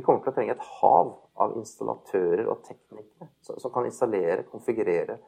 [0.00, 1.10] vi kommer til å trenge et hav
[1.44, 5.18] av installatører og teknikere som kan installere, konfigurere,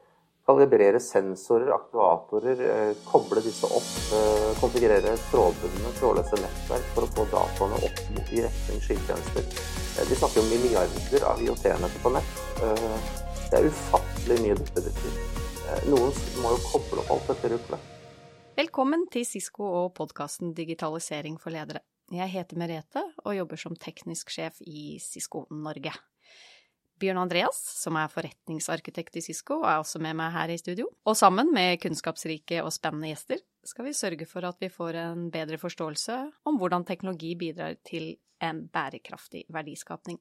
[0.47, 7.27] kalibrere sensorer, aktuatorer, eh, koble disse opp, eh, konfigurere trådbundne, trådløse nettverk for å få
[7.35, 8.01] dataene opp
[8.33, 9.45] i retning skytjenester.
[9.45, 12.35] Eh, vi snakker om milliarder av IOT-netter på nett.
[13.53, 15.15] Det er ufattelig mye dette betyr.
[15.85, 17.79] Noen må jo koble opp alt dette ruklet.
[18.57, 21.81] Velkommen til Sisko og podkasten Digitalisering for ledere.
[22.11, 25.93] Jeg heter Merete og jobber som teknisk sjef i Sisko Norge.
[26.99, 30.89] Bjørn Andreas, som er forretningsarkitekt i Sisko, er også med meg her i studio.
[31.09, 35.27] Og sammen med kunnskapsrike og spennende gjester skal vi sørge for at vi får en
[35.33, 38.13] bedre forståelse om hvordan teknologi bidrar til
[38.43, 40.19] en bærekraftig verdiskapning.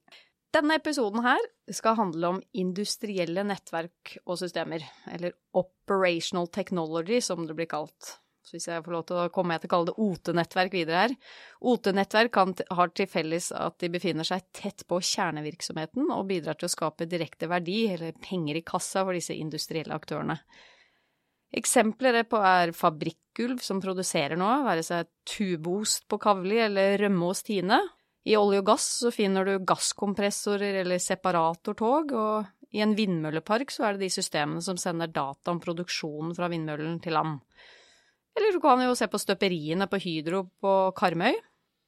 [0.53, 1.41] Denne episoden her
[1.73, 8.19] skal handle om industrielle nettverk og systemer, eller operational technology, som det blir kalt.
[8.43, 11.05] Så hvis jeg får lov til å komme jeg til å kalle det OT-nettverk videre
[11.05, 11.13] her.
[11.71, 12.39] OT-nettverk
[12.75, 17.07] har til felles at de befinner seg tett på kjernevirksomheten og bidrar til å skape
[17.07, 20.41] direkte verdi, eller penger i kassa, for disse industrielle aktørene.
[21.53, 27.45] Eksempler på er fabrikkgulv som produserer noe, være seg tubeost på Kavli eller rømme hos
[27.47, 27.79] Tine.
[28.25, 33.85] I olje og gass så finner du gasskompressorer eller separatortog, og i en vindmøllepark så
[33.85, 37.43] er det de systemene som sender data om produksjonen fra vindmøllen til land.
[38.37, 41.37] Eller du kan jo se på støperiene på Hydro på Karmøy.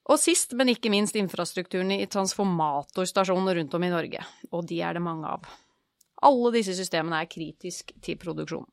[0.05, 4.21] Og sist, men ikke minst, infrastrukturen i transformatorstasjoner rundt om i Norge.
[4.53, 5.47] Og de er det mange av.
[6.25, 8.67] Alle disse systemene er kritisk til produksjon.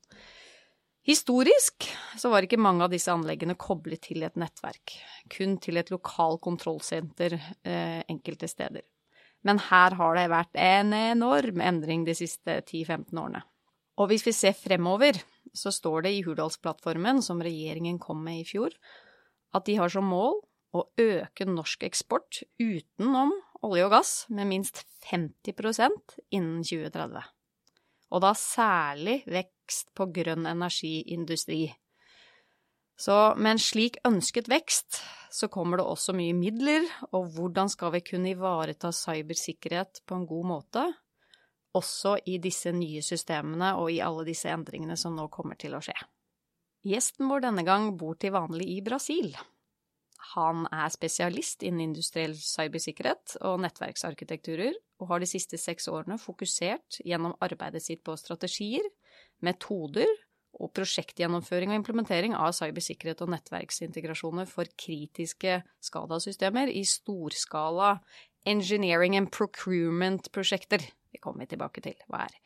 [1.03, 1.89] Historisk
[2.21, 4.93] så var ikke mange av disse anleggene koblet til et nettverk,
[5.35, 8.85] kun til et lokal kontrollsenter eh, enkelte steder.
[9.43, 13.43] Men her har det vært en enorm endring de siste 10-15 årene.
[13.99, 15.19] Og hvis vi ser fremover,
[15.57, 18.75] så står det i Hurdalsplattformen, som regjeringen kom med i fjor,
[19.53, 20.41] at de har som mål
[20.73, 27.21] å øke norsk eksport utenom olje og gass med minst 50% innen 2030.
[28.13, 31.67] Og da særlig vekst på grønn energiindustri.
[32.99, 35.01] Så med en slik ønsket vekst,
[35.33, 40.27] så kommer det også mye midler, og hvordan skal vi kunne ivareta cybersikkerhet på en
[40.29, 40.85] god måte,
[41.79, 45.83] også i disse nye systemene og i alle disse endringene som nå kommer til å
[45.85, 45.97] skje.
[46.83, 49.31] Gjesten vår denne gang bor til vanlig i Brasil.
[50.33, 57.01] Han er spesialist innen industriell cybersikkerhet og nettverksarkitekturer, og har de siste seks årene fokusert
[57.03, 58.87] gjennom arbeidet sitt på strategier,
[59.43, 60.11] metoder
[60.63, 67.97] og prosjektgjennomføring og implementering av cybersikkerhet og nettverksintegrasjoner for kritiske skadasystemer i storskala
[68.49, 72.39] engineering and procurement-prosjekter vi kommer tilbake til hva er.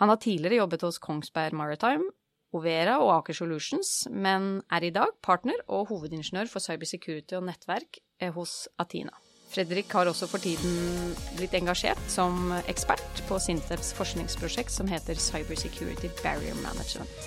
[0.00, 2.10] Han har tidligere jobbet hos Kongsberg Maritime,
[2.52, 8.02] Overa og Aker Solutions, men er i dag partner og hovedingeniør for cybersecurity og nettverk
[8.20, 9.14] eh, hos Atina.
[9.52, 16.08] Fredrik har også for tiden blitt engasjert som ekspert på Sintefs forskningsprosjekt som heter Cybersecurity
[16.22, 17.26] Barrier Management.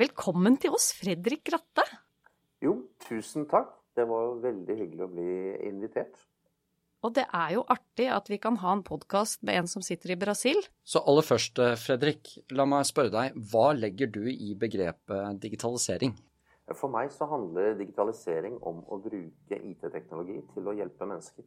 [0.00, 1.84] Velkommen til oss, Fredrik Gratte.
[2.64, 3.74] Jo, tusen takk.
[3.96, 5.30] Det var veldig hyggelig å bli
[5.68, 6.16] invitert.
[7.00, 10.12] Og det er jo artig at vi kan ha en podkast med en som sitter
[10.12, 10.58] i Brasil.
[10.84, 16.12] Så aller først, eh, Fredrik, la meg spørre deg, hva legger du i begrepet digitalisering?
[16.76, 21.44] For meg så handler digitalisering om å bruke IT-teknologi til å hjelpe mennesker.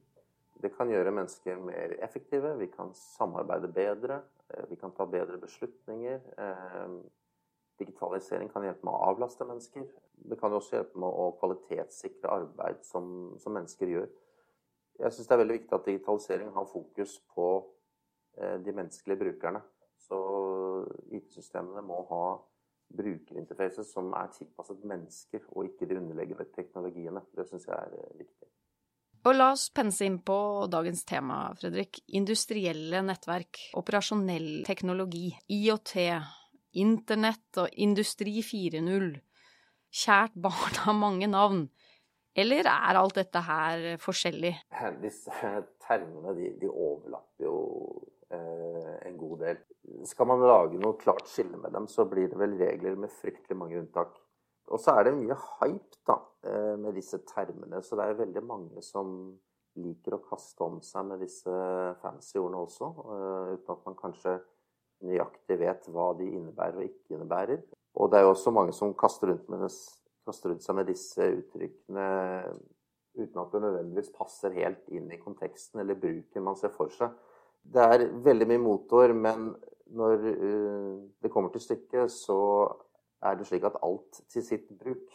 [0.64, 5.38] Det kan gjøre mennesker mer effektive, vi kan samarbeide bedre, eh, vi kan ta bedre
[5.38, 6.20] beslutninger.
[6.38, 6.98] Eh,
[7.80, 9.86] digitalisering kan hjelpe med å avlaste mennesker.
[10.30, 14.10] Det kan også hjelpe med å kvalitetssikre arbeid som, som mennesker gjør.
[15.00, 17.48] Jeg syns det er veldig viktig at digitalisering har fokus på
[18.38, 19.62] eh, de menneskelige brukerne.
[20.04, 20.20] Så
[21.16, 22.26] IT-systemene må ha
[22.94, 27.24] brukerinterfaces som er tilpasset mennesker, og ikke de underliggende teknologiene.
[27.36, 28.50] Det syns jeg er eh, viktig.
[29.24, 30.38] Og la oss pense inn på
[30.72, 32.02] dagens tema, Fredrik.
[32.20, 35.94] Industrielle nettverk, operasjonell teknologi, IOT,
[36.84, 39.14] internett og industri 4.0.
[40.04, 41.70] Kjært barn har mange navn.
[42.36, 44.54] Eller er alt dette her forskjellig?
[45.04, 45.54] Disse
[45.86, 47.58] termene de, de overlapper jo
[48.34, 49.62] eh, en god del.
[50.10, 53.58] Skal man lage noe klart skille med dem, så blir det vel regler med fryktelig
[53.60, 54.18] mange unntak.
[54.72, 58.46] Og så er det mye hype da, eh, med disse termene, så det er veldig
[58.48, 59.14] mange som
[59.78, 61.54] liker å kaste om seg med disse
[62.02, 64.38] fancy ordene også, eh, uten at man kanskje
[65.04, 67.64] nøyaktig vet hva de innebærer og ikke innebærer.
[68.00, 69.66] Og det er jo også mange som kaster rundt med
[70.24, 72.08] det kaster rundt seg med disse uttrykkene
[73.14, 77.12] uten at det nødvendigvis passer helt inn i konteksten eller bruken man ser for seg.
[77.64, 79.52] Det er veldig mye motor, men
[79.94, 82.40] når uh, det kommer til stykket, så
[83.24, 85.12] er det slik at alt til sitt bruk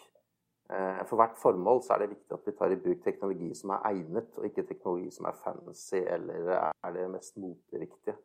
[0.68, 3.70] Eh, for hvert formål så er det viktig at vi tar i bruk teknologi som
[3.72, 8.16] er egnet, og ikke teknologi som er fancy eller er det mest moteriktige.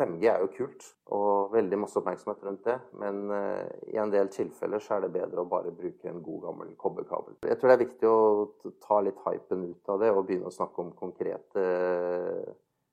[0.00, 2.78] 5G er jo kult, og veldig masse oppmerksomhet rundt det.
[3.00, 6.40] Men uh, i en del tilfeller så er det bedre å bare bruke en god,
[6.46, 7.36] gammel kobberkabel.
[7.44, 10.56] Jeg tror det er viktig å ta litt hypen ut av det og begynne å
[10.56, 11.66] snakke om konkrete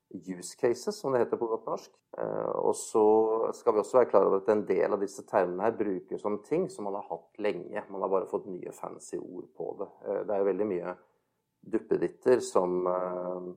[0.10, 1.92] use cases, som det heter på godt norsk.
[2.18, 3.06] Eh, og så
[3.54, 6.40] skal vi også være klar over at en del av disse termene her brukes som
[6.46, 7.84] ting som man har hatt lenge.
[7.90, 9.90] Man har bare fått nye fancy ord på det.
[10.08, 10.96] Eh, det er jo veldig mye
[11.76, 13.50] duppeditter som, eh,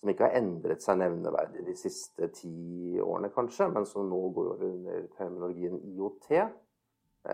[0.00, 4.64] som ikke har endret seg nevneverdig de siste ti årene, kanskje, men som nå går
[4.68, 6.30] under terminologien IOT.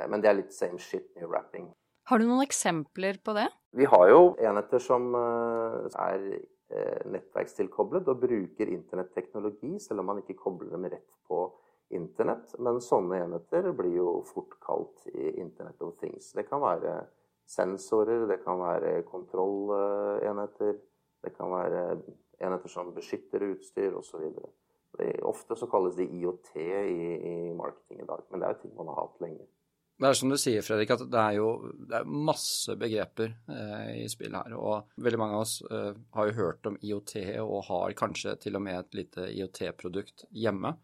[0.08, 1.66] Men det er litt same shit, new wrapping.
[2.08, 3.48] Har du noen eksempler på det?
[3.76, 6.22] Vi har jo enheter som er
[6.72, 11.40] Eh, nettverkstilkoblet og bruker internetteknologi, selv om man ikke kobler dem rett på
[11.92, 12.54] internett.
[12.64, 16.30] Men sånne enheter blir jo fort kalt i Internet of Things.
[16.32, 16.94] Det kan være
[17.44, 20.78] sensorer, det kan være kontrollenheter,
[21.26, 21.82] det kan være
[22.42, 24.28] enheter som beskytter utstyr osv.
[25.24, 27.02] Ofte så kalles de IOT i,
[27.32, 29.48] i marketing i dag, men det er jo ting man har hatt lenge.
[30.02, 31.48] Det er som du sier, Fredrik, at det er jo
[31.86, 34.54] det er masse begreper eh, i spill her.
[34.58, 37.12] Og veldig mange av oss eh, har jo hørt om IOT
[37.44, 40.74] og har kanskje til og med et lite IOT-produkt hjemme.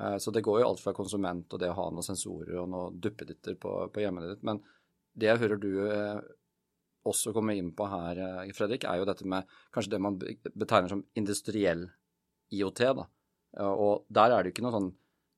[0.00, 2.70] Eh, så det går jo alt fra konsument og det å ha noen sensorer og
[2.72, 4.46] noen duppeditter på, på hjemmet ditt.
[4.48, 4.62] Men
[5.12, 6.16] det jeg hører du eh,
[7.04, 10.88] også komme inn på her, eh, Fredrik, er jo dette med kanskje det man betegner
[10.88, 11.88] som industriell
[12.52, 12.84] IOT.
[13.00, 13.08] da.
[13.64, 14.92] Og der er det jo ikke noe sånn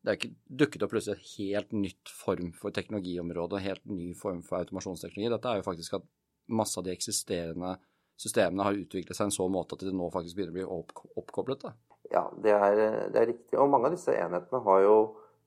[0.06, 4.38] det er ikke dukket opp plutselig et helt nytt form for teknologiområde, helt ny form
[4.46, 5.32] for automasjonsteknologi.
[5.32, 6.04] Dette er jo faktisk at
[6.46, 7.72] masse av de eksisterende
[8.14, 11.00] systemene har utviklet seg i en så måte at det nå faktisk begynner å bli
[11.19, 11.66] oppkoblet.
[11.66, 11.74] Da.
[12.12, 12.78] Ja, det er,
[13.10, 13.58] det er, riktig.
[13.58, 14.96] Og mange av disse enhetene har jo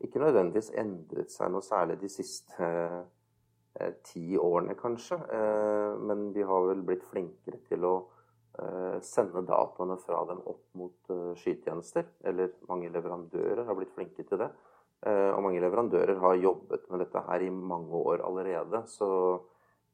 [0.03, 2.99] ikke nødvendigvis endret seg noe særlig de siste eh,
[4.03, 5.17] ti årene, kanskje.
[5.39, 7.97] Eh, men de har vel blitt flinkere til å
[8.59, 12.07] Eh, sende dataene fra dem opp mot eh, skytjenester.
[12.27, 14.49] Eller mange leverandører har blitt flinke til det.
[15.07, 18.81] Eh, og mange leverandører har jobbet med dette her i mange år allerede.
[18.91, 19.07] Så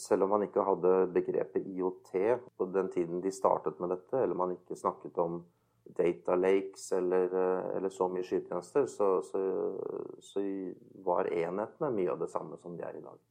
[0.02, 2.16] selv om man ikke hadde begrepet IOT
[2.58, 5.44] på den tiden de startet med dette, eller man ikke snakket om
[5.86, 7.30] data lakes eller,
[7.78, 9.44] eller så mye skytjenester, så, så,
[10.26, 10.42] så
[11.06, 13.22] var enhetene mye av det samme som de er i dag.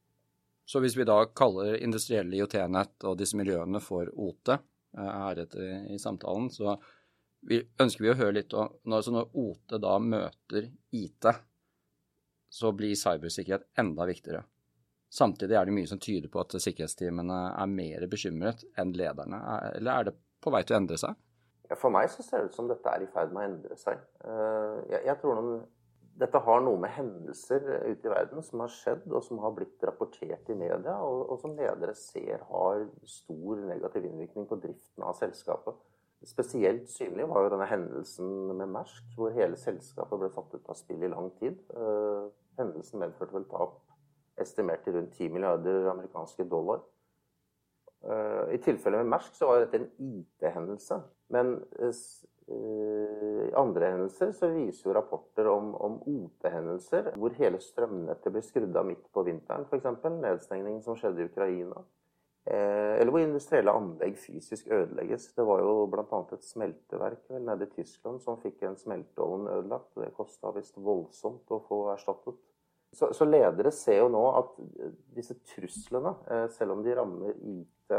[0.65, 4.55] Så hvis vi da kaller industrielle IOT-nett og disse miljøene for OT,
[4.97, 6.77] heretter i, i samtalen, så
[7.83, 11.29] ønsker vi å høre litt om når, når OT da møter IT,
[12.55, 14.45] så blir cybersikkerhet enda viktigere.
[15.15, 19.39] Samtidig er det mye som tyder på at sikkerhetsteamene er mer bekymret enn lederne.
[19.77, 21.15] Eller er det på vei til å endre seg?
[21.79, 24.01] For meg så ser det ut som dette er i ferd med å endre seg.
[24.27, 25.63] Eh, jeg tror noen,
[26.21, 29.83] dette har noe med hendelser ute i verden som har skjedd, og som har blitt
[29.83, 35.19] rapportert i media, og, og som ledere ser har stor negativ innvirkning på driften av
[35.19, 35.81] selskapet.
[36.25, 40.79] Spesielt synlig var jo denne hendelsen med Mersk, hvor hele selskapet ble satt ut av
[40.79, 41.59] spill i lang tid.
[41.75, 42.31] Uh,
[42.61, 43.81] hendelsen medførte vel tap
[44.41, 46.81] estimert til rundt 10 milliarder amerikanske dollar.
[48.05, 51.03] Uh, I tilfelle med Mersk så var dette en IT-hendelse.
[51.35, 51.59] Men
[52.53, 58.77] i andre hendelser så viser jo rapporter om, om OT-hendelser hvor hele strømnettet blir skrudd
[58.77, 59.87] av midt på vinteren, f.eks.
[60.05, 61.85] Nedstengningen som skjedde i Ukraina.
[62.45, 65.31] Eh, eller hvor industrielle anlegg fysisk ødelegges.
[65.33, 66.19] Det var jo bl.a.
[66.37, 69.95] et smelteverk vel, nede i Tyskland som fikk en smelteovn ødelagt.
[69.97, 72.37] Det kosta visst voldsomt å få erstattet.
[72.95, 74.53] Så, så, ledere ser jo nå at
[75.17, 77.97] disse truslene, eh, selv om de rammer IT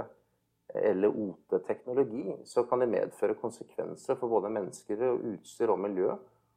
[0.82, 6.16] eller OT-teknologi, så kan det medføre konsekvenser for både mennesker, og utstyr og miljø.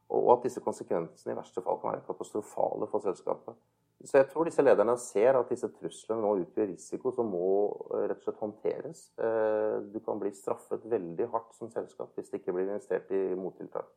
[0.09, 3.59] Og at disse konsekvensene i verste fall kan være katastrofale for selskapet.
[4.05, 7.49] Så jeg tror disse lederne ser at disse truslene nå utgjør risiko som må
[7.97, 9.01] eh, rett og slett håndteres.
[9.19, 13.23] Eh, du kan bli straffet veldig hardt som selskap hvis det ikke blir investert i
[13.35, 13.91] mottiltak.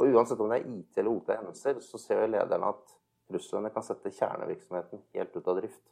[0.00, 2.96] Og uansett om det er IT- eller OT-hendelser, så ser lederne at
[3.28, 5.82] truslene kan sette kjernevirksomheten helt ut av drift.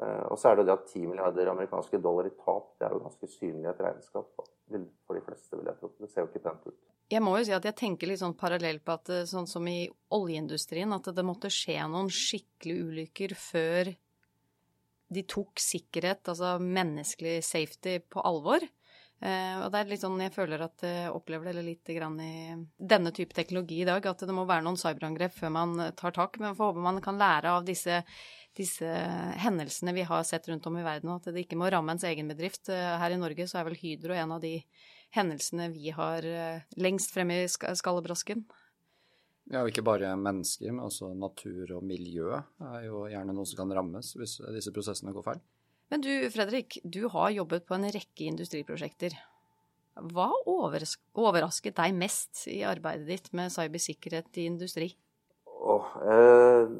[0.00, 2.96] Eh, og så er det det at 10 milliarder amerikanske dollar i tap, det er
[2.96, 5.92] jo ganske synlig et regnskap for de fleste, vil jeg tro.
[6.00, 6.78] Det ser jo ikke pent ut.
[7.12, 9.66] Jeg må jo si at jeg tenker litt sånn parallelt på at eh, sånn som
[9.68, 9.84] i
[10.16, 13.92] oljeindustrien, at det måtte skje noen skikkelige ulykker før
[15.12, 18.64] de tok sikkerhet, altså menneskelig safety, på alvor.
[19.22, 22.56] Eh, og det er litt sånn jeg føler at jeg opplever det litt grann i
[22.74, 26.40] denne type teknologi i dag, at det må være noen cyberangrep før man tar tak.
[26.40, 28.00] Men får håpe man kan lære av disse
[28.56, 28.88] disse
[29.42, 32.04] hendelsene vi har sett rundt om i verden, og at det ikke må ramme ens
[32.08, 32.68] egen bedrift.
[32.72, 34.58] Eh, her i Norge så er vel Hydro en av de
[35.16, 38.44] hendelsene vi har eh, lengst fremme i skallebrasken.
[39.50, 43.58] Ja, og ikke bare mennesker, men også natur og miljø er jo gjerne noe som
[43.64, 45.42] kan rammes hvis disse prosessene går feil.
[45.92, 49.16] Men du Fredrik, du har jobbet på en rekke industriprosjekter.
[50.12, 54.88] Hva overrasket deg mest i arbeidet ditt med cybersikkerhet i industri?
[55.44, 56.70] Oh, eh,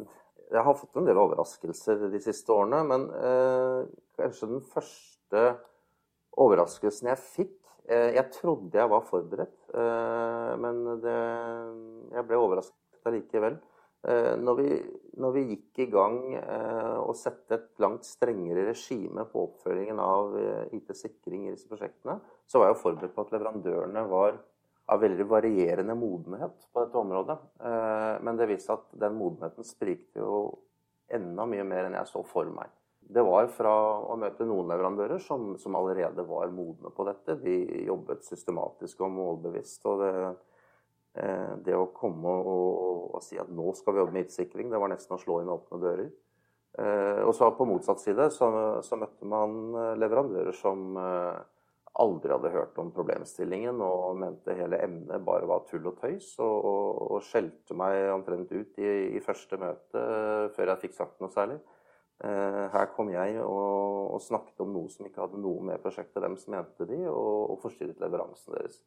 [0.52, 3.80] jeg har fått en del overraskelser de siste årene, men eh,
[4.20, 5.44] kanskje den første
[6.42, 11.18] overraskelsen jeg fikk eh, Jeg trodde jeg var forberedt, eh, men det,
[12.16, 13.58] jeg ble overrasket allikevel.
[14.02, 14.62] Eh, når
[15.22, 20.32] når vi, gikk i gang eh, å sette et langt strengere regime på oppfølgingen av
[20.40, 22.16] eh, IT-sikring i disse prosjektene,
[22.48, 24.40] så var jeg forberedt på at leverandørene var
[24.90, 27.36] av veldig varierende modenhet på dette området.
[28.26, 30.40] Men det viste at den modenheten sprikte jo
[31.12, 32.72] enda mye mer enn jeg så for meg.
[32.98, 33.72] Det var fra
[34.10, 37.38] å møte noen leverandører som, som allerede var modne på dette.
[37.44, 39.86] De jobbet systematisk og målbevisst.
[39.86, 40.14] og det
[41.14, 44.78] Eh, det å komme og, og, si at nå skal vi jobbe med IT-sikring, det
[44.80, 46.06] var nesten å slå inn åpne dører.
[46.80, 48.48] Eh, og så på motsatt side så,
[48.80, 50.96] så, møtte man eh, leverandører som
[52.00, 56.54] aldri hadde hørt om problemstillingen og mente hele emnet bare var tull og tøys, og,
[56.64, 60.04] og, og skjelte meg omtrent ut i, i, første møte
[60.56, 61.58] før jeg fikk sagt noe særlig.
[62.22, 66.46] Her kom jeg og, og, snakket om noe som ikke hadde noe med prosjektet deres,
[66.54, 68.78] mente de, og, forstyrret leveransen deres.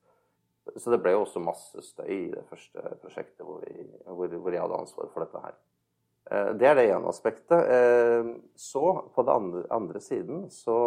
[0.80, 4.56] Så det ble jo også masse støy i det første prosjektet hvor, vi, hvor, hvor
[4.56, 5.58] jeg hadde ansvar for dette her.
[6.32, 7.68] Eh, det er det ene aspektet.
[7.76, 8.86] Eh, så,
[9.16, 10.78] på den andre, andre, siden, så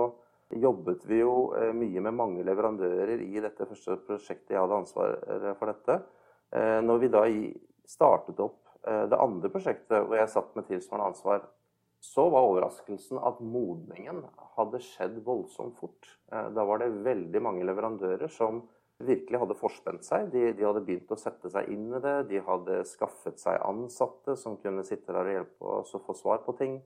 [0.55, 5.53] jobbet vi jo eh, mye med mange leverandører i dette første prosjektet jeg hadde ansvaret
[5.61, 6.01] for dette.
[6.49, 7.21] Når vi da
[7.85, 11.43] startet opp det andre prosjektet hvor jeg satt med tilsvarende ansvar,
[12.01, 14.23] så var overraskelsen at modningen
[14.57, 16.09] hadde skjedd voldsomt fort.
[16.31, 18.63] Da var det veldig mange leverandører som
[18.99, 20.29] virkelig hadde forspent seg.
[20.33, 22.17] De, de, hadde begynt å sette seg inn i det.
[22.31, 26.43] De hadde skaffet seg ansatte som kunne sitte der og hjelpe oss å få svar
[26.47, 26.79] på ting.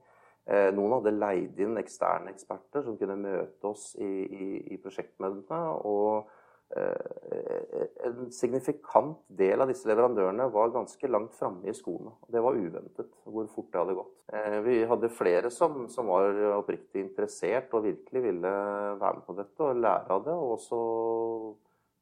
[0.43, 5.59] Eh, noen hadde leid inn eksterne eksperter som kunne møte oss i, i, i prosjektmøtene.
[5.87, 6.27] Og
[6.75, 12.11] eh, en signifikant del av disse leverandørene var ganske langt framme i skoene.
[12.27, 14.17] Det var uventet hvor fort det hadde gått.
[14.35, 18.53] Eh, vi hadde flere som, som, var oppriktig interessert og virkelig ville
[18.99, 20.35] være med på dette og lære av det.
[20.35, 20.81] og også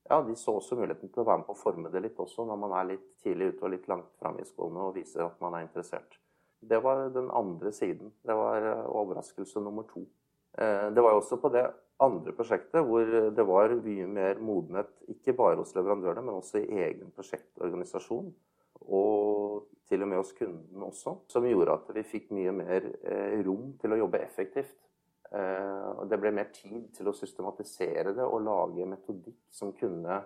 [0.09, 2.43] ja, de så også muligheten til å være med på å forme det litt også,
[2.49, 5.37] når man er litt tidlig ute og litt langt framme i skoene og viser at
[5.43, 6.17] man er interessert.
[6.61, 8.13] Det var den andre siden.
[8.21, 10.05] Det var eh, overraskelse nummer to.
[10.57, 11.65] Eh, det var også på det
[12.01, 16.83] andre prosjektet hvor det var mye mer modenhet, ikke bare hos leverandørene, men også i
[16.85, 18.29] egen prosjektorganisasjon.
[18.81, 23.41] Og til og med hos kunden også, som gjorde at vi fikk mye mer eh,
[23.45, 24.77] rom til å jobbe effektivt.
[25.31, 30.17] Det ble mer tid til å systematisere det og lage metodikk som kunne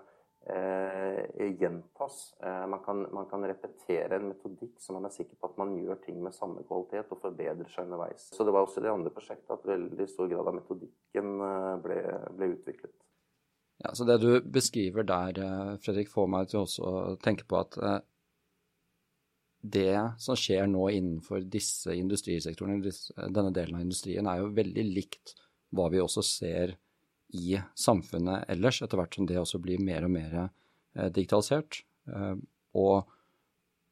[0.53, 2.35] eh, gjentas.
[2.39, 5.75] Eh, man, kan, man, kan, repetere en metodikk så man er sikker på at man
[5.79, 8.29] gjør ting med samme kvalitet og forbedrer seg underveis.
[8.35, 11.71] Så det var også i det andre prosjektet at veldig stor grad av metodikken eh,
[11.85, 11.99] ble,
[12.37, 12.95] ble utviklet.
[13.83, 17.59] Ja, så Det du beskriver der, eh, Fredrik, får meg til også å tenke på
[17.59, 17.99] at eh,
[19.65, 22.93] det som skjer nå innenfor disse industrisektorene,
[23.33, 25.33] denne delen av industrien, er jo veldig likt
[25.75, 26.75] hva vi også ser
[27.35, 31.83] i samfunnet ellers, etter hvert som det også blir mer og mer eh, digitalisert.
[32.07, 32.33] Eh,
[32.79, 33.11] og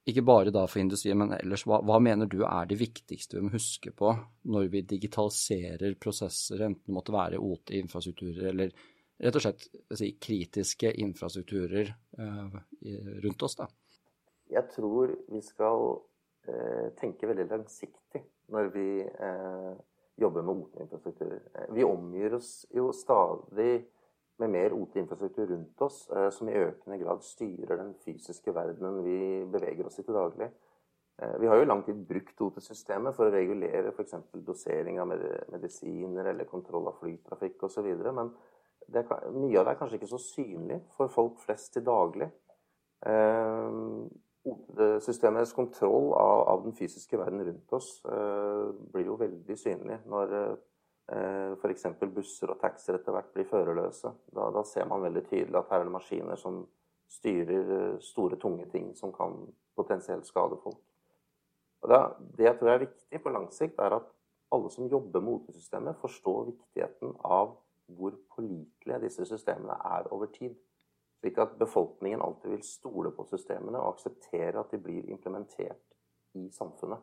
[0.09, 3.45] ikke bare da for industrien, men ellers, hva, hva, mener du er det viktigste vi
[3.45, 4.11] må huske på
[4.51, 8.73] når vi digitaliserer prosesser, enten det måtte være OT-infrastrukturer eller
[9.23, 9.63] rett og slett
[9.95, 12.57] si, kritiske infrastrukturer uh,
[13.23, 13.55] rundt oss?
[13.61, 13.69] da?
[14.51, 15.85] Jeg tror vi skal
[16.51, 18.21] eh, tenke veldig langsiktig
[18.53, 19.71] når vi eh,
[20.15, 21.39] jobber med OT-infrastruktur.
[21.53, 23.85] Eh, vi omgir oss jo stadig
[24.37, 29.17] med mer OT-infrastruktur rundt oss, eh, som i økende grad styrer den fysiske verdenen vi
[29.45, 30.49] beveger oss i til daglig.
[31.21, 34.15] Eh, vi har jo lang tid brukt OT-systemet for å regulere f.eks.
[34.33, 35.13] dosering av
[35.51, 37.89] medisiner eller kontroll av flytrafikk osv.
[38.11, 38.33] Men
[38.87, 42.29] det, mye av det er kanskje ikke så synlig for folk flest til daglig.
[44.99, 50.33] Systemets kontroll av, av, den fysiske verden rundt oss eh, blir jo veldig synlig når
[50.35, 51.85] eh, f.eks.
[52.11, 54.11] busser og taxier etter hvert blir førerløse.
[54.35, 56.65] Da, da, ser man veldig tydelig at her er det maskiner som
[57.13, 59.37] styrer eh, store, tunge ting som kan
[59.79, 60.81] potensielt skade folk.
[61.87, 62.03] Da,
[62.35, 64.11] det jeg tror er viktig på lang sikt, er at
[64.53, 67.55] alle som jobber med OT-systemet, forstår viktigheten av
[67.95, 70.53] hvor pålitelige disse systemene er over tid.
[71.23, 75.79] Slik at befolkningen alltid vil stole på systemene og akseptere at de blir implementert
[76.35, 76.99] i samfunnet.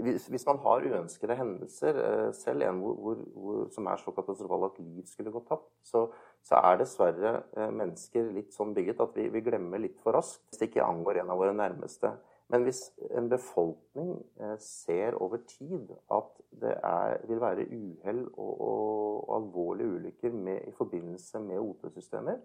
[0.00, 4.80] Hvis, man har uønskede hendelser, eh, selv en hvor, hvor, som er så katastrofal at
[4.80, 6.06] liv skulle gått tapt, så,
[6.42, 10.48] så, er dessverre eh, mennesker litt sånn bygget at vi, vi, glemmer litt for raskt
[10.48, 12.14] hvis det ikke angår en av våre nærmeste.
[12.48, 12.82] Men hvis
[13.12, 16.34] en befolkning eh, ser over tid at
[16.64, 22.40] det er, vil være uhell og, og, alvorlige ulykker med, i forbindelse med OT-systemer,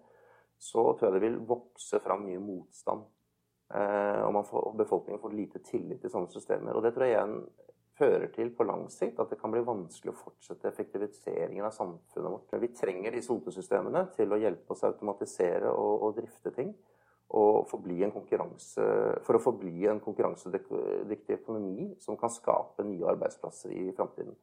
[0.60, 3.06] så tror jeg det vil vokse fram mye motstand.
[3.74, 6.76] Eh, og, får, befolkningen får lite tillit til sånne systemer.
[6.76, 7.36] Og det tror jeg igjen
[8.00, 12.32] fører til på lang sikt at det kan bli vanskelig å fortsette effektiviseringen av samfunnet
[12.32, 12.54] vårt.
[12.62, 16.72] Vi trenger disse OT-systemene til å hjelpe oss å automatisere og, og drifte ting
[17.30, 24.34] og for å forbli en konkurransedyktig økonomi som kan skape nye arbeidsplasser i framtiden.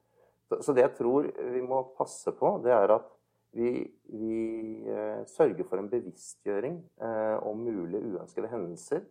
[0.64, 3.10] Så det jeg tror vi må passe på, det er at
[3.51, 9.01] vi, vi eh, sørger for en bevisstgjøring eh, om mulige uønskede hendelser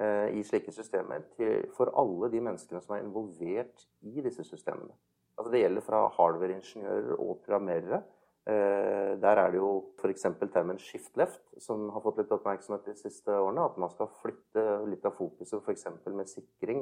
[0.00, 4.92] eh, i slike systemer til, for alle de menneskene som er involvert i disse systemene.
[5.38, 8.02] Altså det gjelder fra hardware-ingeniører og programmerere
[8.42, 10.24] der er det jo f.eks.
[10.50, 13.62] termen 'shift left', som har fått litt oppmerksomhet de siste årene.
[13.62, 15.86] At man skal flytte litt av fokuset f.eks.
[16.10, 16.80] med sikring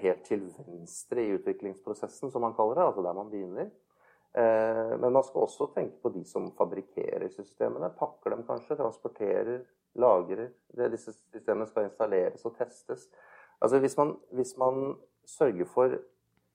[0.00, 2.86] helt til venstre i utviklingsprosessen, som man kaller det.
[2.86, 3.68] Altså der man begynner.
[4.34, 7.92] Eh, men man skal også tenke på de som fabrikkerer systemene.
[7.98, 9.60] Pakker dem kanskje, transporterer,
[9.94, 10.50] lagrer.
[10.90, 13.06] Disse systemene skal installeres og testes.
[13.62, 15.94] Altså hvis man, hvis man sørger for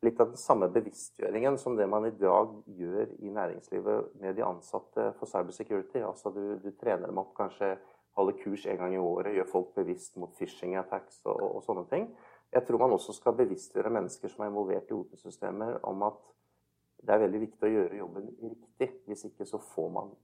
[0.05, 4.45] litt av den samme bevisstgjøringen som det man i dag gjør i næringslivet med de
[4.47, 6.03] ansatte for cybersecurity.
[6.03, 7.73] Altså du, du trener dem opp, kanskje
[8.19, 11.85] holder kurs en gang i året, gjør folk bevisst mot phishing attacks og, og, sånne
[11.91, 12.09] ting.
[12.51, 16.19] Jeg tror man også skal bevisstgjøre mennesker som er involvert i OT-systemer, om at
[17.01, 18.89] det er veldig viktig å gjøre jobben riktig.
[19.07, 20.15] Hvis ikke så får man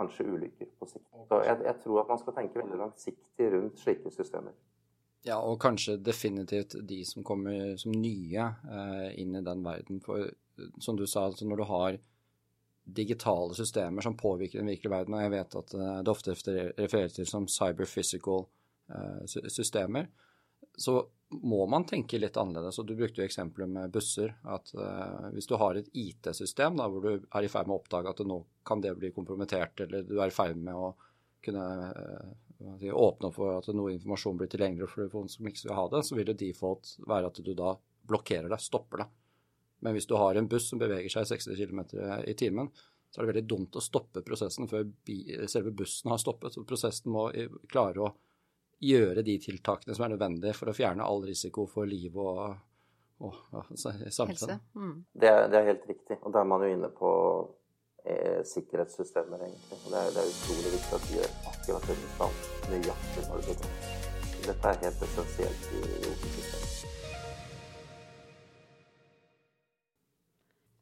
[0.00, 1.08] kanskje ulykker på sikt.
[1.28, 4.54] Så jeg, jeg tror at man skal tenke veldig langsiktig rundt slike systemer.
[5.22, 10.00] Ja, og kanskje definitivt de som kommer som nye eh, inn i den verden.
[10.02, 10.32] For
[10.82, 12.00] som du sa, altså når du har
[12.82, 17.18] digitale systemer som påvirker den virkelige verden, og jeg vet at eh, det ofte refereres
[17.18, 18.46] til som cyber-physical
[18.90, 20.10] eh, systemer,
[20.78, 20.98] så
[21.40, 22.78] må man tenke litt annerledes.
[22.80, 24.34] Og du brukte jo eksempelet med busser.
[24.44, 28.12] At uh, hvis du har et IT-system hvor du er i ferd med å oppdage
[28.12, 30.92] at nå kan det bli kompromittert, eller du er i ferd med å
[31.42, 35.88] kunne uh, åpne for at noe informasjon blir tilgjengelig for noen som ikke skal ha
[35.96, 37.74] det, så vil det default være at du da
[38.08, 39.08] blokkerer det, stopper det.
[39.82, 41.80] Men hvis du har en buss som beveger seg 60 km
[42.30, 42.70] i timen,
[43.10, 44.86] så er det veldig dumt å stoppe prosessen før
[45.50, 46.54] selve bussen har stoppet.
[46.54, 47.26] Så prosessen må
[47.68, 48.12] klare å
[48.82, 52.54] gjøre de tiltakene som er nødvendige for å fjerne all risiko for liv og,
[53.22, 53.64] og ja,
[54.10, 54.62] samfunn.
[54.74, 54.94] Mm.
[55.12, 56.18] Det, det, er helt riktig.
[56.22, 57.12] Og da er man jo inne på
[58.04, 59.78] eh, sikkerhetssystemer, egentlig.
[59.84, 62.40] Og det er, det er, utrolig viktig at vi gjør akkurat det vi skal,
[62.74, 63.76] nøyaktig når det går.
[64.42, 66.62] Dette er helt essensielt i OP-systemet.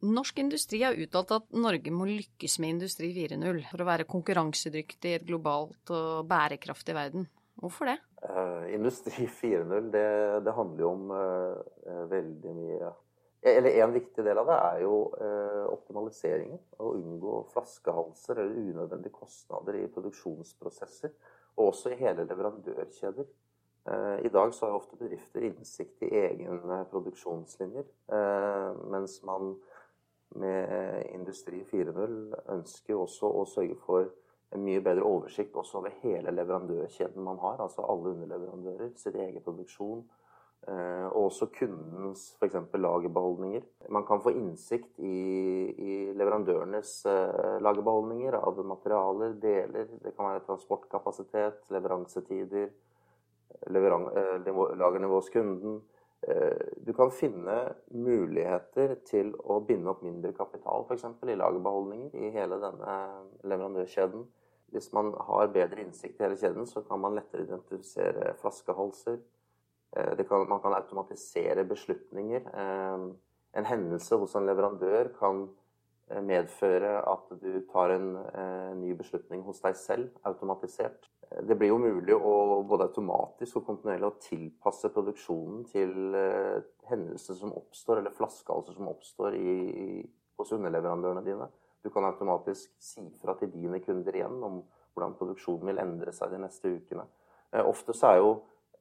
[0.00, 5.12] Norsk industri har uttalt at Norge må lykkes med Industri 4.0 for å være konkurransedyktig
[5.12, 7.26] i et globalt og bærekraftig verden.
[7.60, 7.98] Hvorfor det?
[8.24, 12.92] Uh, industri 4.0 det, det, handler jo om uh, veldig mye
[13.40, 16.58] eller En viktig del av det er jo uh, optimaliseringen.
[16.76, 21.14] Å unngå flaskehalser eller unødvendige kostnader i produksjonsprosesser.
[21.56, 23.30] Og også i hele leverandørkjeder.
[24.20, 27.86] I dag så har ofte bedrifter innsikt i egne produksjonslinjer.
[28.92, 29.54] Mens man
[30.36, 32.18] med Industri 4.0
[32.58, 34.12] ønsker også å sørge for
[34.54, 37.60] en mye bedre oversikt også over hele leverandørkjeden man har.
[37.62, 40.04] Altså alle underleverandører, sin egen produksjon
[40.68, 42.56] Eh, og også kundens f.eks.
[42.74, 43.62] lagerbeholdninger.
[43.88, 45.20] Man kan få innsikt i,
[45.72, 49.88] i leverandørenes eh, lagerbeholdninger av materialer, deler.
[50.04, 52.68] Det kan være transportkapasitet, leveransetider,
[53.72, 55.80] leveran eh, lagernivå kunden.
[56.84, 57.54] Du kan finne
[57.96, 61.06] muligheter til å binde opp mindre kapital f.eks.
[61.24, 62.96] i lagerbeholdninger i hele denne
[63.48, 64.26] leverandørkjeden.
[64.70, 69.18] Hvis man har bedre innsikt i hele kjeden, så kan man lettere identifisere flaskehalser
[69.96, 72.40] Eh, kan, man kan automatisere beslutninger.
[72.54, 72.98] Eh,
[73.52, 75.48] en hendelse hos en leverandør kan
[76.10, 78.12] eh, medføre at du tar en
[78.80, 81.10] ny beslutning hos deg selv, automatisert.
[81.46, 86.16] Det blir jo mulig å både automatisk og kontinuerlig å tilpasse produksjonen til
[86.90, 90.00] hendelser som oppstår, eller flaskehalser som oppstår i,
[90.40, 91.46] hos underleverandørene dine.
[91.82, 94.60] Du kan automatisk si fra til dine kunder igjen om
[94.92, 97.06] hvordan produksjonen vil endre seg de neste ukene.
[97.66, 98.32] Ofte så er jo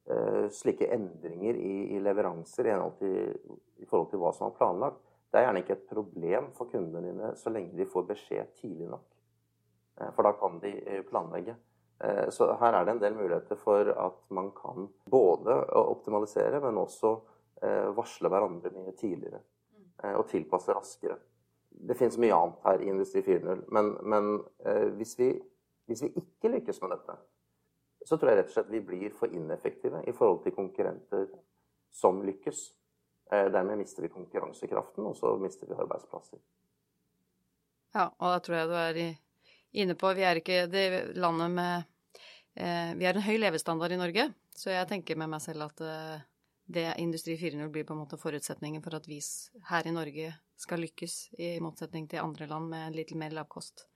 [0.10, 5.44] Eh, slike endringer i, i leveranser i, forhold til hva som er planlagt, det er
[5.46, 9.06] gjerne ikke et problem for kundene dine så lenge de får beskjed tidlig nok.
[10.00, 11.58] Eh, for da kan de eh, planlegge.
[12.32, 17.10] Så her er det en del muligheter for at man kan både optimalisere, men også
[17.92, 19.42] varsle hverandre mye tidligere.
[20.14, 21.18] Og tilpasse raskere.
[21.70, 24.30] Det finnes mye annet her i Industri 4.0, men, men
[24.98, 25.30] hvis, vi,
[25.88, 27.16] hvis vi ikke lykkes med dette,
[28.06, 31.28] så tror jeg rett og slett vi blir for ineffektive i forhold til konkurrenter
[31.92, 32.62] som lykkes.
[33.32, 36.40] Eh, dermed mister vi konkurransekraften, og så mister vi arbeidsplasser.
[37.94, 39.00] Ja, og da tror jeg du er
[39.82, 41.84] inne på Vi er ikke det landet med
[42.54, 45.82] eh, Vi har en høy levestandard i Norge, så jeg tenker med meg selv at
[45.86, 46.26] eh,
[46.70, 49.18] det Industri 4.0 blir på en måte forutsetningen for at vi
[49.72, 53.88] her i Norge skal lykkes, i motsetning til andre land med litt mer lavkost.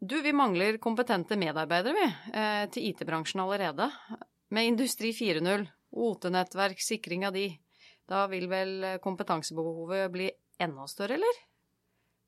[0.00, 2.08] Du, vi mangler kompetente medarbeidere, vi,
[2.40, 3.90] eh, til IT-bransjen allerede.
[4.56, 7.50] Med Industri 4.0, OT-nettverk, sikring av de,
[8.08, 10.30] da vil vel kompetansebehovet bli
[10.62, 11.44] enda større, eller?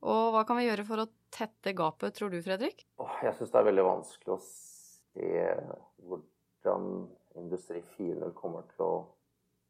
[0.04, 2.84] Og hva kan vi gjøre for å tette gapet, tror du, Fredrik?
[3.24, 5.46] Jeg syns det er veldig vanskelig å se
[6.04, 6.90] hvordan
[7.40, 8.98] Industri 4.0 kommer til å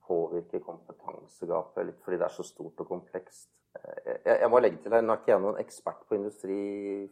[0.09, 3.53] påvirke kompetansegapet, litt fordi det er så stort og komplekst.
[3.79, 6.59] Jeg, jeg må legge til her, Nå er ikke jeg noen ekspert på Industri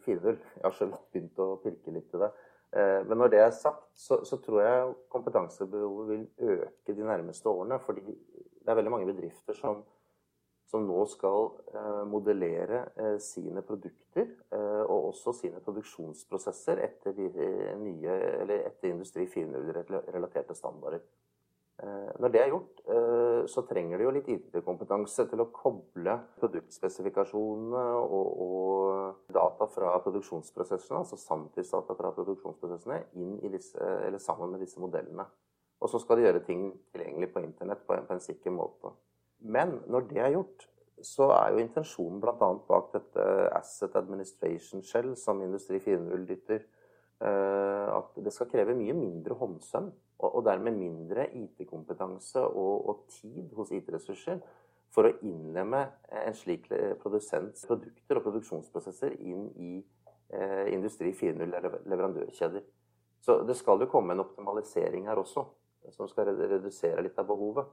[0.03, 0.37] 4.0.
[0.57, 2.31] Jeg har så vidt begynt å pirke litt i det.
[2.75, 7.49] Eh, men når det er sagt, så, så, tror jeg kompetansebehovet vil øke de nærmeste
[7.49, 7.79] årene.
[7.79, 9.83] Fordi det er veldig mange bedrifter som,
[10.67, 14.33] som nå skal eh, modellere eh, sine produkter
[14.87, 17.27] og også sine produksjonsprosesser etter, de
[17.79, 18.13] nye,
[18.57, 21.03] etter Industri 4.0-relaterte standarder.
[21.77, 26.15] Eh, når det er gjort, eh, så trenger du jo litt IT-kompetanse til å koble
[26.39, 34.55] produktspesifikasjonene og, og data fra produksjonsprosessene, altså sanntidsdata fra produksjonsprosessene, inn i disse, eller sammen
[34.55, 35.27] med disse modellene.
[35.77, 38.95] Og så skal de gjøre ting tilgjengelig på internett på en, på en sikker måte.
[39.45, 40.65] Men når det er gjort,
[41.05, 42.33] så er jo intensjonen bl.a.
[42.41, 46.65] bak dette Asset Administration Shell som Industri 400 dytter,
[47.21, 53.03] eh, at det skal kreve mye mindre håndsøm og, og dermed mindre IT-kompetanse og, og,
[53.19, 54.39] tid hos IT-ressurser
[54.93, 55.83] for å innlemme
[56.25, 56.69] en slik
[57.01, 59.73] produsents produkter og produksjonsprosesser inn i
[60.33, 61.51] eh, industri 4.0
[61.91, 62.63] leverandørkjeder.
[63.21, 65.43] Så det skal jo komme en optimalisering her også,
[65.93, 67.67] som skal redusere litt av behovet.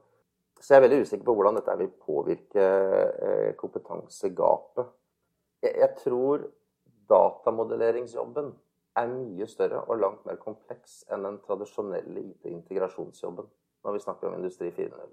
[0.59, 4.91] Så jeg er veldig usikker på hvordan dette vil påvirke eh, kompetansegapet.
[5.65, 6.45] Jeg tror
[7.09, 8.53] datamodelleringsjobben
[8.95, 13.47] er mye større og langt mer kompleks enn den tradisjonelle IT-integrasjonsjobben
[13.85, 15.09] når vi snakker om Industri 4.0.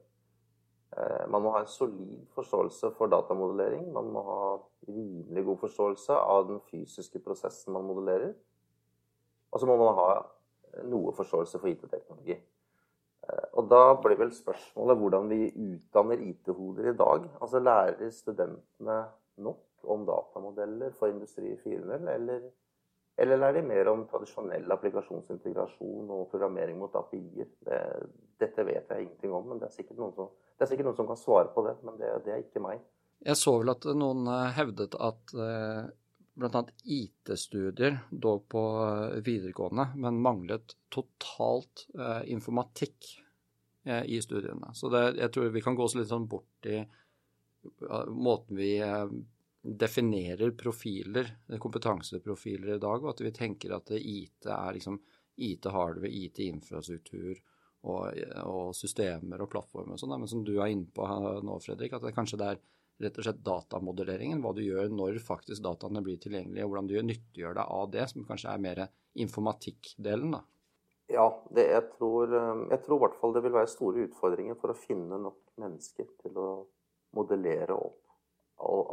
[0.97, 3.89] Eh, man må ha en solid forståelse for datamodellering.
[3.93, 4.39] Man må ha
[4.89, 8.33] rimelig god forståelse av den fysiske prosessen man modellerer.
[9.53, 10.09] Og så må man ha
[10.89, 12.37] noe forståelse for IT-teknologi.
[12.37, 15.43] Eh, og da blir vel spørsmålet hvordan vi
[15.73, 17.29] utdanner IT-hoder i dag.
[17.41, 19.03] Altså lærer studentene
[19.37, 22.51] nok om datamodeller for Industri 4.0, eller
[23.17, 27.51] eller er de mer om tradisjonell applikasjonsintegrasjon og programmering mot API-er?
[27.67, 27.81] Det,
[28.41, 30.31] dette vet jeg ingenting om, men det er sikkert noen som,
[30.65, 31.75] sikkert noen som kan svare på det.
[31.85, 32.81] Men det, det, er ikke meg.
[33.23, 35.83] Jeg så vel at noen eh, hevdet at eh,
[36.41, 36.63] bl.a.
[36.97, 41.87] IT-studier dog på eh, videregående, men manglet totalt
[42.29, 43.13] informatikk
[43.83, 44.69] i studiene.
[44.79, 46.77] Så det, jeg tror vi kan gå oss litt sånn bort i
[48.15, 48.77] måten vi
[49.63, 51.29] definerer profiler,
[51.61, 54.99] kompetanseprofiler i dag, og at vi tenker at IT er liksom
[55.39, 57.37] IT-hardware, IT-infrastruktur
[57.89, 60.17] og, og, systemer og plattformer og sånn.
[60.19, 62.63] Men som du er inne på nå, Fredrik, at det kanskje det er
[63.03, 66.97] rett og slett datamodelleringen, hva du gjør når faktisk dataene blir tilgjengelige, og hvordan du
[67.07, 68.83] nyttiggjør deg av det, som kanskje er mer
[69.25, 70.43] informatikkdelen, da.
[71.13, 72.31] Ja, det, jeg, tror,
[72.71, 76.07] jeg tror i hvert fall det vil være store utfordringer for å finne nok mennesker
[76.23, 76.47] til å
[77.17, 78.02] modellere opp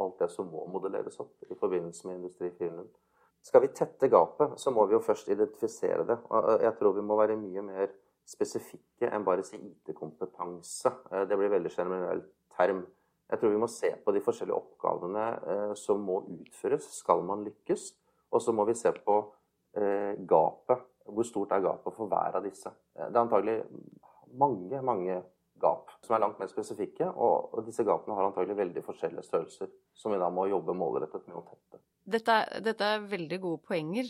[0.04, 2.86] alt det som må modelleres opp i forbindelse med Industri 4.0.
[3.42, 6.18] Skal vi tette gapet, så må vi jo først identifisere det.
[6.60, 7.92] Jeg tror vi må være mye mer
[8.28, 10.92] spesifikke enn bare si IT-kompetanse.
[11.10, 12.22] Eh, det blir veldig generell
[12.56, 12.84] term.
[13.30, 17.44] Jeg tror vi må se på de forskjellige oppgavene eh, som må utføres, skal man
[17.46, 17.90] lykkes.
[18.30, 19.18] Og så må vi se på
[19.78, 20.86] eh, gapet.
[21.10, 22.70] Hvor stort er gapet for hver av disse?
[22.94, 23.56] Det er antagelig
[24.38, 25.16] mange, mange
[26.06, 27.10] som er langt mer spesifikke.
[27.10, 31.40] Og, disse gapene har antagelig veldig forskjellige størrelser, som vi da må jobbe målrettet med
[31.40, 31.82] å tette.
[32.10, 34.08] Dette, dette er veldig gode poenger.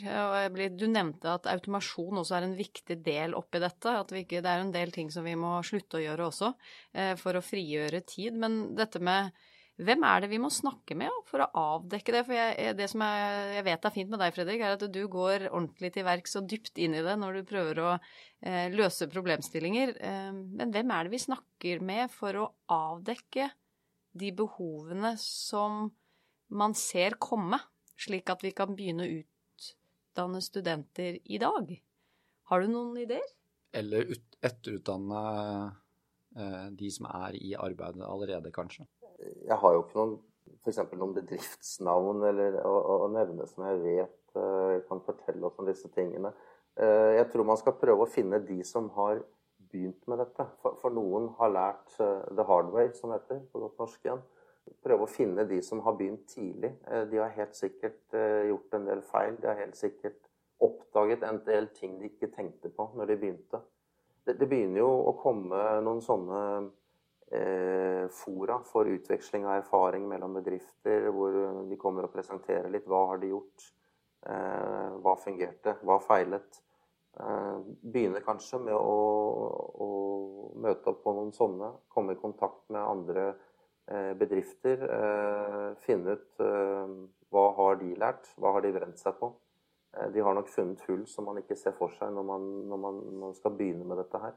[0.79, 3.97] Du nevnte at automasjon også er en viktig del oppi dette.
[4.05, 6.53] At ikke, det er en del ting som vi må slutte å gjøre også
[6.95, 8.39] eh, for å frigjøre tid.
[8.41, 9.35] Men dette med
[9.81, 12.21] hvem er det vi må snakke med for å avdekke det?
[12.27, 15.01] For jeg, det som jeg, jeg, vet er fint med deg, Fredrik, er at du
[15.13, 19.09] går ordentlig til verks og dypt inn i det når du prøver å eh, løse
[19.13, 19.95] problemstillinger.
[19.97, 23.49] Eh, men hvem er det vi snakker med for å avdekke
[24.21, 25.87] de behovene som
[26.51, 27.61] man ser komme,
[28.01, 31.73] slik at vi kan begynne å utdanne studenter i dag?
[32.51, 33.37] Har du noen ideer?
[33.73, 34.11] Eller
[34.43, 35.27] etterutdanne
[36.37, 38.89] eh, de som er i arbeidet allerede, kanskje
[39.21, 40.19] jeg har jo ikke noen
[40.61, 40.81] f.eks.
[40.93, 45.89] noen bedriftsnavn eller, å, å, nevne som jeg vet jeg kan fortelle oss om disse
[45.91, 46.31] tingene.
[46.79, 49.25] Eh, jeg tror man skal prøve å finne de som har
[49.73, 50.47] begynt med dette.
[50.63, 54.23] For, for noen har lært uh, the hard way, som heter på godt norsk igjen.
[54.87, 56.71] Prøve å finne de som har begynt tidlig.
[57.11, 58.15] De har helt sikkert
[58.47, 59.35] gjort en del feil.
[59.41, 60.29] De har helt sikkert
[60.63, 63.63] oppdaget en del ting de ikke tenkte på når de begynte.
[64.23, 66.43] Det, det begynner jo å komme noen sånne
[68.11, 71.37] fora for utveksling av erfaring mellom bedrifter, hvor
[71.69, 73.67] de kommer og presenterer litt hva har de gjort,
[75.05, 76.59] hva fungerte, hva feilet.
[77.19, 78.99] Eh, begynner kanskje med å,
[79.83, 79.89] å,
[80.63, 81.73] møte opp på noen sånne.
[81.93, 83.27] Komme i kontakt med andre
[83.91, 84.85] eh, bedrifter.
[84.87, 86.45] Eh, finne ut
[87.31, 89.33] hva har de lært, hva har de brent seg på.
[90.15, 92.99] De har nok funnet hull som man ikke ser for seg når man, når man,
[93.07, 94.37] når man skal begynne med dette her.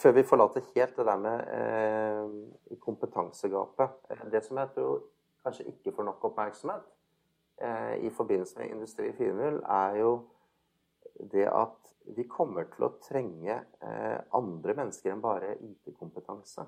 [0.00, 3.90] Før vi forlater helt det der med kompetansegapet
[4.32, 5.02] Det som jeg tror
[5.44, 6.86] kanskje ikke får nok oppmerksomhet
[8.00, 10.14] i forbindelse med Industri 4.0, er jo
[11.32, 16.64] det at vi kommer til å trenge eh, andre mennesker enn bare IT-kompetanse.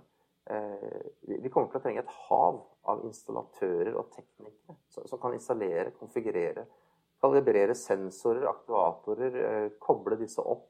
[0.51, 2.61] Eh, vi kommer til å trenge et hav
[2.93, 6.67] av installatører og teknikere som kan installere, konfigurere,
[7.23, 10.69] kalibrere sensorer, aktuatorer, eh, koble disse opp,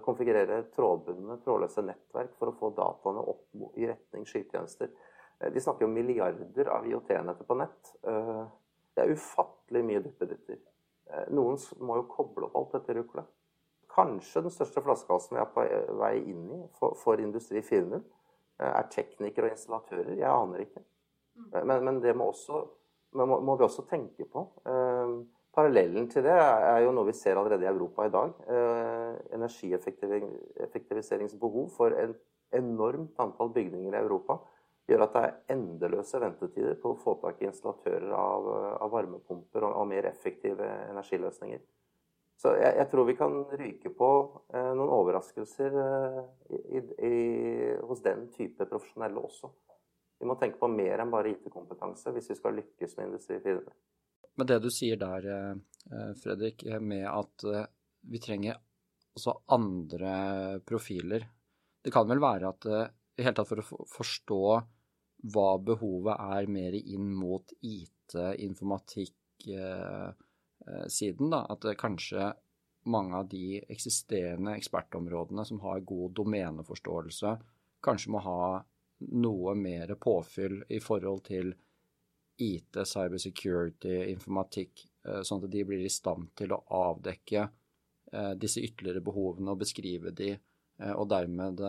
[0.00, 4.88] konfigurere trådbundne, trådløse nettverk for å få dataene opp i retning skytjenester.
[5.52, 7.90] Vi snakker om milliarder av IOT-netter på nett.
[8.00, 10.56] Det er ufattelig mye duppeditter.
[11.12, 13.28] Eh, noen må jo koble opp alt dette ruklet.
[13.92, 15.64] Kanskje den største flaskehalsen vi er på
[16.00, 20.14] vei inn i for, for Industri 4.0, eh, er teknikere og installatører.
[20.16, 20.84] Jeg aner ikke.
[21.36, 21.48] Mm.
[21.50, 22.62] Eh, men, men det må, også,
[23.20, 24.46] må, må, vi også tenke på.
[25.52, 28.30] Parallellen til det er jo noe vi ser allerede i Europa i dag.
[28.48, 32.14] Eh, energieffektiviseringsbehov for en
[32.56, 34.40] enormt antall bygninger i Europa
[34.88, 38.48] gjør at det er endeløse ventetider på å få tak i installatører av,
[38.82, 41.60] av varmepumper og, og, mer effektive energiløsninger.
[42.42, 44.08] Så jeg, jeg, tror vi kan ryke på
[44.56, 47.12] eh, noen overraskelser eh, i, i,
[47.86, 49.48] hos den type profesjonelle også.
[50.22, 53.72] Vi må tenke på mer enn bare IT-kompetanse hvis vi skal lykkes med Industri 4.0.
[54.38, 57.66] Men det du sier der, eh, Fredrik, med at eh,
[58.12, 58.56] vi trenger
[59.12, 61.26] også andre profiler
[61.82, 64.42] Det kan vel være at eh, i hele tatt for å forstå
[65.32, 71.40] hva behovet er mer inn mot IT, informatikk-siden, eh, da.
[71.52, 72.32] At kanskje
[72.90, 77.30] mange av de eksisterende ekspertområdene som har god domeneforståelse,
[77.84, 78.64] kanskje må ha
[79.22, 81.54] noe mer påfyll i forhold til
[82.38, 88.62] IT, cybersecurity, informatikk, eh, sånn at de blir i stand til å avdekke eh, disse
[88.64, 90.34] ytterligere behovene og beskrive de
[90.82, 91.60] Eh, og dermed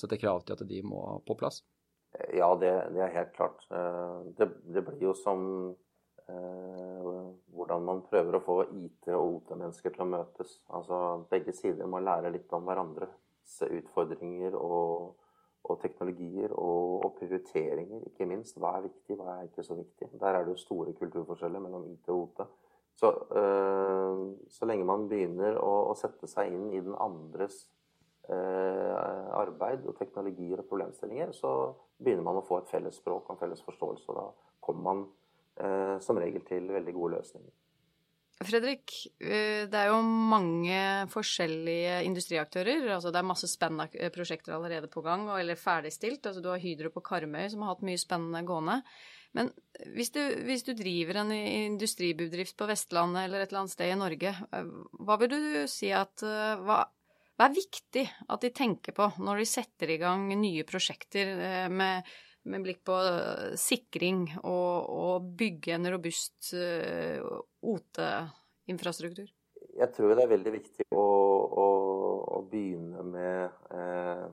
[0.00, 1.62] sette krav til at de må på plass?
[2.36, 3.64] Ja, det, det er helt klart.
[4.38, 5.40] Det, det, blir jo som
[6.24, 10.54] hvordan man prøver å få IT- og OT-mennesker til å møtes.
[10.72, 15.18] Altså, Begge sider må lære litt om hverandres utfordringer og,
[15.64, 18.58] og teknologier og, og, prioriteringer, ikke minst.
[18.60, 20.10] Hva er viktig, hva er ikke så viktig.
[20.20, 22.44] Der er det jo store kulturforskjeller mellom IT og OT.
[22.94, 27.64] Så, øh, så lenge man begynner å, å, sette seg inn i den andres
[28.30, 28.92] øh,
[29.34, 33.42] arbeid og teknologier og problemstillinger, så begynner man å få et felles språk og en
[33.42, 34.06] felles forståelse.
[34.12, 35.04] Og da kommer man
[35.58, 37.50] øh, som regel til veldig gode løsninger.
[38.42, 38.90] Fredrik,
[39.22, 40.78] eh, det er jo mange
[41.12, 42.88] forskjellige industriaktører.
[42.96, 46.26] altså Det er masse spennende prosjekter allerede på gang eller ferdigstilt.
[46.26, 48.82] altså Du har Hydro på Karmøy som har hatt mye spennende gående.
[49.34, 49.50] Men
[49.94, 53.98] hvis du, hvis du driver en industribedrift på Vestlandet eller et eller annet sted i
[53.98, 54.34] Norge,
[55.00, 56.84] hva vil du si at hva
[57.34, 61.66] hva er viktig at de tenker på når de setter i gang nye prosjekter eh,
[61.72, 62.06] med,
[62.50, 67.22] med blikk på eh, sikring og, og bygge en robust eh,
[67.64, 69.32] OT-infrastruktur?
[69.74, 71.04] Jeg tror det er veldig viktig å,
[71.64, 71.66] å,
[72.38, 74.24] å begynne med eh,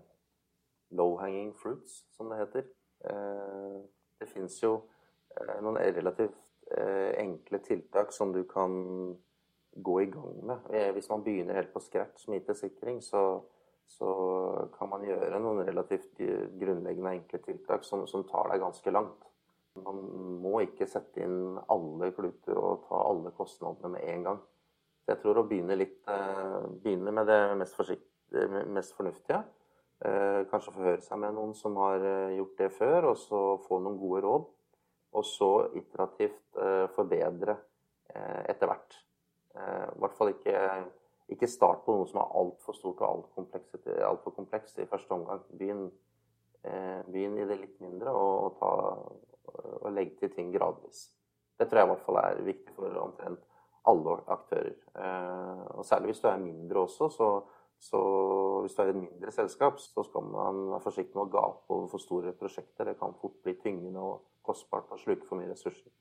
[0.97, 2.69] low hanging fruits, som det heter.
[3.09, 3.81] Eh,
[4.21, 4.77] det fins jo
[5.35, 6.37] eh, noen relativt
[6.71, 8.71] enkle tiltak som du kan
[9.71, 10.57] gå i gang med.
[10.73, 13.41] Eh, hvis man begynner helt på scratch med IT-sikring, så,
[13.91, 14.11] så,
[14.77, 16.19] kan man gjøre noen relativt
[16.59, 19.27] grunnleggende enkle tiltak som, som, tar deg ganske langt.
[19.81, 19.99] Man
[20.43, 24.41] må ikke sette inn alle kluter og ta alle kostnadene med en gang.
[25.09, 27.79] Jeg tror å begynne, litt, eh, begynne med det mest,
[28.71, 29.43] mest fornuftige.
[30.01, 32.03] Eh, kanskje forhøre seg med noen som har
[32.35, 34.49] gjort det før, og så få noen gode råd.
[35.19, 36.59] Og så iterativt
[36.95, 37.57] forbedre
[38.47, 38.95] etter hvert.
[39.55, 40.55] Eh, I hvert fall ikke,
[41.31, 43.45] ikke start på noe som er altfor stort og altfor
[44.07, 45.43] alt komplekst i første omgang.
[45.57, 45.87] Begynn,
[46.63, 48.71] eh, begynn, i det litt mindre og, ta,
[49.81, 51.07] og legge til ting gradvis.
[51.57, 53.47] Det tror jeg i hvert fall er viktig for omtrent
[53.89, 54.75] alle aktører.
[54.95, 57.29] Eh, og særlig hvis du er mindre også, så,
[57.79, 58.01] så
[58.61, 61.87] hvis du er et mindre selskap, så skal man være forsiktig med å gape over
[61.93, 62.91] for store prosjekter.
[62.91, 65.91] Det kan fort bli tyngende og kostbart og sluke for mye ressurser.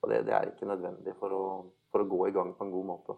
[0.00, 1.44] Og det, det er ikke nødvendig for å,
[1.92, 3.16] for å gå i gang på en god måte.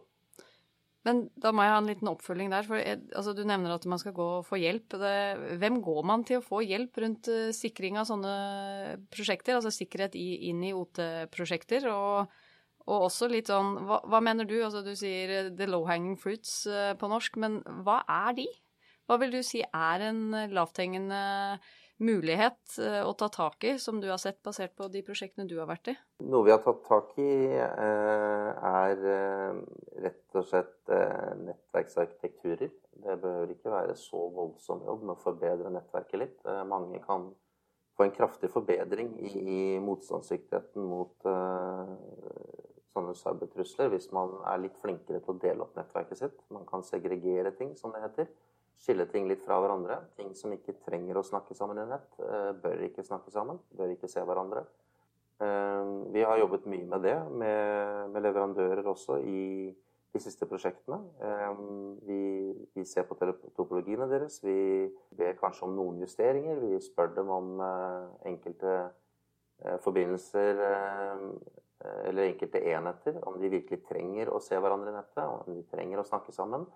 [1.07, 2.67] Men da må jeg ha en liten oppfølging der.
[2.67, 4.95] for altså, Du nevner at man skal gå og få hjelp.
[5.03, 5.15] Det,
[5.59, 8.35] hvem går man til å få hjelp rundt uh, sikring av sånne
[9.11, 9.59] prosjekter?
[9.59, 11.88] Altså sikkerhet i, inn i OT-prosjekter.
[11.91, 12.31] Og,
[12.87, 14.61] og, også litt sånn hva, hva, mener du?
[14.62, 18.49] Altså Du sier eh, the low hanging fruits uh, på norsk, men hva er de?
[19.11, 21.23] Hva vil du si er en lavthengende
[22.03, 25.57] mulighet eh, å ta tak i, som du har sett basert på de prosjektene du
[25.61, 25.95] har vært i?
[26.27, 29.61] Noe vi har tatt tak i, eh, er eh,
[30.07, 32.73] rett og slett nettverksarkitekturer.
[33.03, 36.38] Det behøver ikke være så voldsom jobb med å forbedre nettverket litt.
[36.69, 37.31] Mange kan
[37.97, 41.29] få en kraftig forbedring i motstandsdyktigheten mot
[42.93, 46.41] sånne cybertrusler hvis man er litt flinkere til å dele opp nettverket sitt.
[46.53, 48.33] Man kan segregere ting, som det heter
[48.83, 49.99] skille ting litt fra hverandre.
[50.18, 53.95] Ting som ikke trenger å snakke sammen i nett, eh, bør ikke snakke sammen, bør
[53.95, 54.64] ikke se hverandre.
[55.40, 59.75] Eh, vi har jobbet mye med det, med, leverandører også, i
[60.12, 60.99] de siste prosjektene.
[61.21, 61.55] Eh,
[62.07, 63.16] vi, vi ser på
[63.57, 64.42] topologiene deres.
[64.42, 66.59] Vi ber kanskje om noen justeringer.
[66.61, 67.61] Vi spør dem om
[68.27, 68.90] enkelte
[69.83, 70.59] forbindelser
[72.05, 75.99] eller enkelte enheter, om de virkelig trenger å se hverandre i nettet, om de trenger
[75.99, 76.66] å snakke sammen.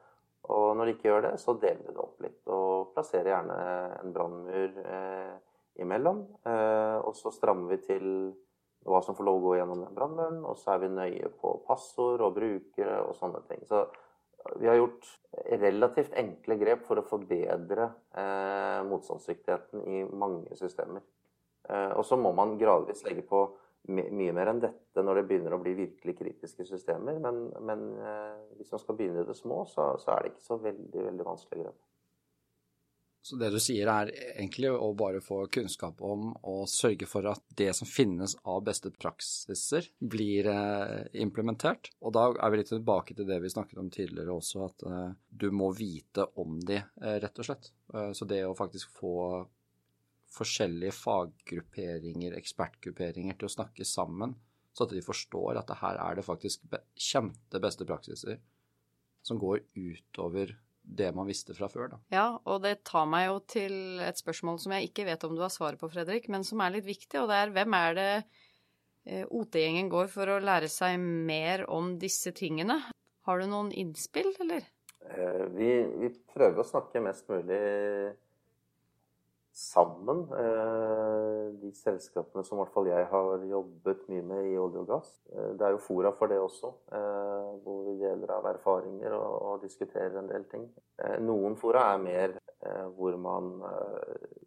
[0.55, 2.41] Og når de ikke gjør det, så deler de det opp litt.
[2.55, 3.59] Og plasserer gjerne
[3.99, 5.37] en brannmur eh,
[5.83, 6.23] imellom.
[6.47, 8.09] Eh, og så strammer vi til
[8.87, 10.43] hva som får lov å gå gjennom den brannmuren.
[10.47, 13.65] Og så er vi nøye på passord og brukere og sånne ting.
[13.67, 13.85] Så
[14.61, 15.09] vi har gjort
[15.61, 21.03] relativt enkle grep for å forbedre eh, motstandsdyktigheten i mange systemer.
[21.69, 23.49] Eh, og så må man gradvis legge på
[23.89, 27.19] mye mer enn dette når det begynner å bli virkelig kritiske systemer.
[27.23, 30.49] Men, men eh, hvis man skal begynne i det små, så, så, er det ikke
[30.49, 31.69] så veldig, veldig vanskelig.
[33.27, 37.43] Så det du sier er egentlig å bare få kunnskap om og sørge for at
[37.59, 41.91] det som finnes av beste praksiser, blir eh, implementert.
[42.07, 45.11] Og da er vi litt tilbake til det vi snakket om tidligere også, at eh,
[45.43, 47.73] du må vite om de, rett og slett.
[47.87, 49.13] Så det å faktisk få
[50.37, 54.37] forskjellige faggrupperinger, ekspertgrupperinger, til å snakke sammen,
[54.77, 56.67] så at de forstår at det her er det faktisk
[57.01, 58.41] kjente beste praksiser
[59.27, 60.53] som går utover
[60.87, 61.89] det man visste fra før.
[61.95, 62.01] Da.
[62.15, 65.43] Ja, og det tar meg jo til et spørsmål som jeg ikke vet om du
[65.43, 68.11] har svaret på, Fredrik, men som er litt viktig, og det er hvem er det
[68.15, 72.79] eh, OT-gjengen går for å lære seg mer om disse tingene?
[73.27, 74.69] Har du noen innspill, eller?
[75.11, 75.73] Eh, vi,
[76.05, 77.59] vi prøver å snakke mest mulig
[79.57, 84.83] sammen, eh, de selskapene som i hvert fall jeg har jobbet mye med i olje
[84.83, 85.15] og gass.
[85.33, 89.63] Eh, det er jo fora for det også, eh, hvor vi deler av erfaringer og,
[89.63, 90.67] diskuterer en del ting.
[91.25, 92.35] Noen fora er mer
[92.97, 93.63] hvor man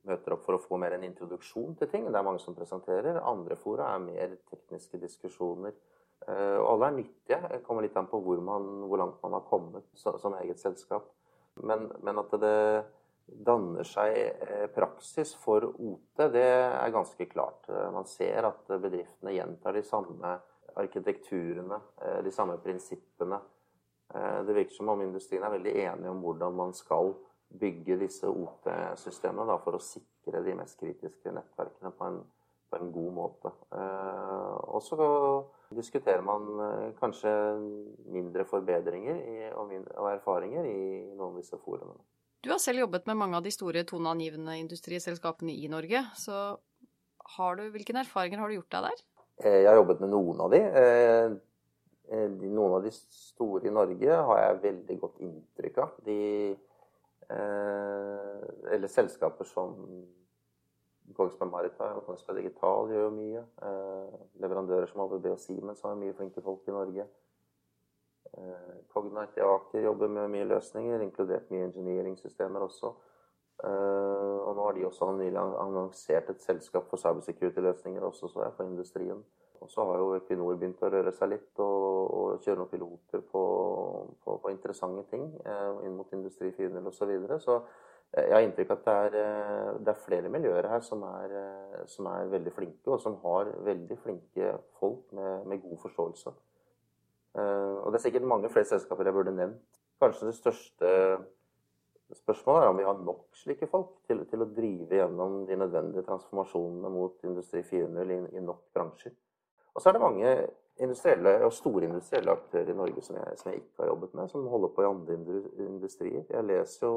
[0.05, 2.05] møter opp for å få mer en introduksjon til ting.
[2.05, 3.17] Det er mange som presenterer.
[3.25, 5.73] Andre fora er mer tekniske diskusjoner.
[6.27, 7.41] Og alle er nyttige.
[7.49, 11.09] Det kommer litt an på hvor, man, hvor langt man har kommet som eget selskap.
[11.55, 12.85] Men, men at det
[13.45, 17.69] danner seg eh, praksis for OT, det er ganske klart.
[17.69, 20.35] Eh, man ser at bedriftene gjentar de samme
[20.79, 23.41] arkitekturene, eh, de samme prinsippene.
[24.09, 27.11] Det virker som om industrien er veldig enig om hvordan man skal
[27.61, 32.17] bygge disse OT-systemene for å sikre de mest kritiske nettverkene på en,
[32.73, 33.51] på en god måte.
[34.73, 34.97] Og så
[35.77, 36.49] diskuterer man
[36.97, 37.35] kanskje
[38.09, 40.79] mindre forbedringer og erfaringer i
[41.11, 42.01] noen av disse forumene.
[42.39, 46.05] Du har selv jobbet med mange av de store toneangivende industriselskapene i Norge.
[46.15, 46.35] Så
[47.59, 49.01] du, hvilke erfaringer har du gjort deg der?
[49.43, 50.61] Eh, jeg har jobbet med noen av de.
[50.81, 51.33] Eh,
[52.15, 55.99] eh, noen av de store i Norge har jeg veldig godt inntrykk av.
[56.07, 56.17] De,
[57.29, 59.75] eller selskaper som
[61.13, 63.43] Kongsberg Maritime og Kongsberg Digital gjør jo mye.
[64.41, 67.05] Leverandører som ABB og Siemens har mye flinke folk i Norge.
[68.37, 72.93] Eh, Cognite Aker jobber med mye løsninger, inkludert mye engineering-systemer også.
[73.63, 78.55] Eh, og nå har de også nylig annonsert et selskap for cybersecurity-løsninger også, så jeg,
[78.57, 79.23] for industrien.
[79.59, 83.25] Og så har jo Equinor begynt å røre seg litt og, og kjøre noen piloter
[83.27, 83.43] på,
[84.23, 86.99] på, på interessante ting eh, inn mot Industri 400 osv.
[87.01, 87.39] Så, videre.
[87.43, 87.59] så
[88.15, 91.35] jeg har inntrykk av at det er, det er, flere miljøer her som er,
[91.91, 96.33] som er, veldig flinke, og som har veldig flinke folk med, med god forståelse.
[97.83, 99.81] Og det er sikkert mange flere selskaper jeg burde nevnt.
[99.99, 100.93] Kanskje det største
[102.15, 106.05] spørsmålet er om vi har nok slike folk til, til å drive gjennom de nødvendige
[106.07, 109.13] transformasjonene mot Industri 4.0 i, i nok bransjer.
[109.75, 110.33] Og så er det mange
[110.79, 114.29] industrielle og store industrielle aktører i Norge som jeg, som jeg, ikke har jobbet med,
[114.31, 115.17] som holder på i andre
[115.67, 116.23] industrier.
[116.29, 116.93] Jeg leser jo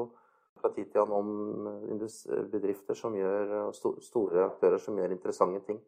[0.61, 2.09] fra tid til annen om
[2.51, 5.81] bedrifter som gjør, store aktører som gjør interessante ting.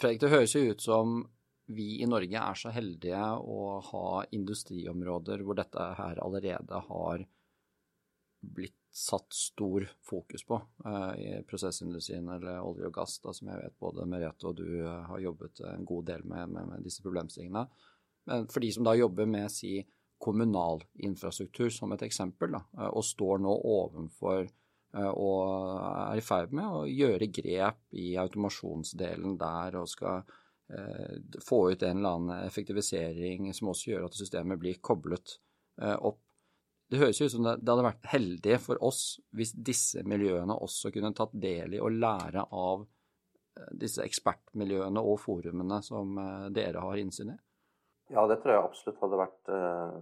[0.00, 1.20] Fredrik, det høres jo ut som
[1.66, 7.24] vi i Norge er så heldige å ha industriområder hvor dette her allerede har
[8.44, 10.54] blitt satt stor fokus på
[10.86, 14.68] uh, i prosessindustrien eller olje og gass, da, som jeg vet både Merete og du
[14.84, 17.64] uh, har jobbet en god del med, med, med, disse problemstillingene.
[18.30, 19.80] Men for de som da jobber med si
[20.22, 24.46] kommunal infrastruktur som et eksempel, da, uh, og står nå ovenfor
[24.94, 30.20] og er i ferd med å gjøre grep i automasjonsdelen der og skal
[31.44, 35.34] få ut en eller annen effektivisering som også gjør at systemet blir koblet
[35.76, 36.22] opp
[36.90, 39.02] det høres jo ut som det, hadde vært heldig for oss
[39.36, 45.18] hvis disse miljøene også kunne tatt del i og lære av eh, disse ekspertmiljøene og
[45.22, 47.38] forumene som eh, dere har innsyn i?
[48.12, 49.96] Ja, det tror jeg absolutt hadde vært eh,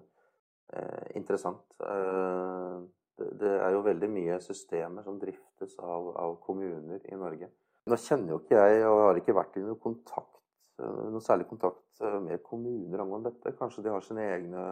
[1.21, 1.65] interessant.
[1.87, 2.77] Eh,
[3.23, 7.53] det, er jo veldig mye systemer som driftes av, av, kommuner i Norge.
[7.87, 10.42] Nå kjenner jo ikke jeg, og har ikke vært i noe, kontakt,
[10.81, 13.53] noe særlig kontakt med kommuner angående dette.
[13.59, 14.63] Kanskje de har sine egne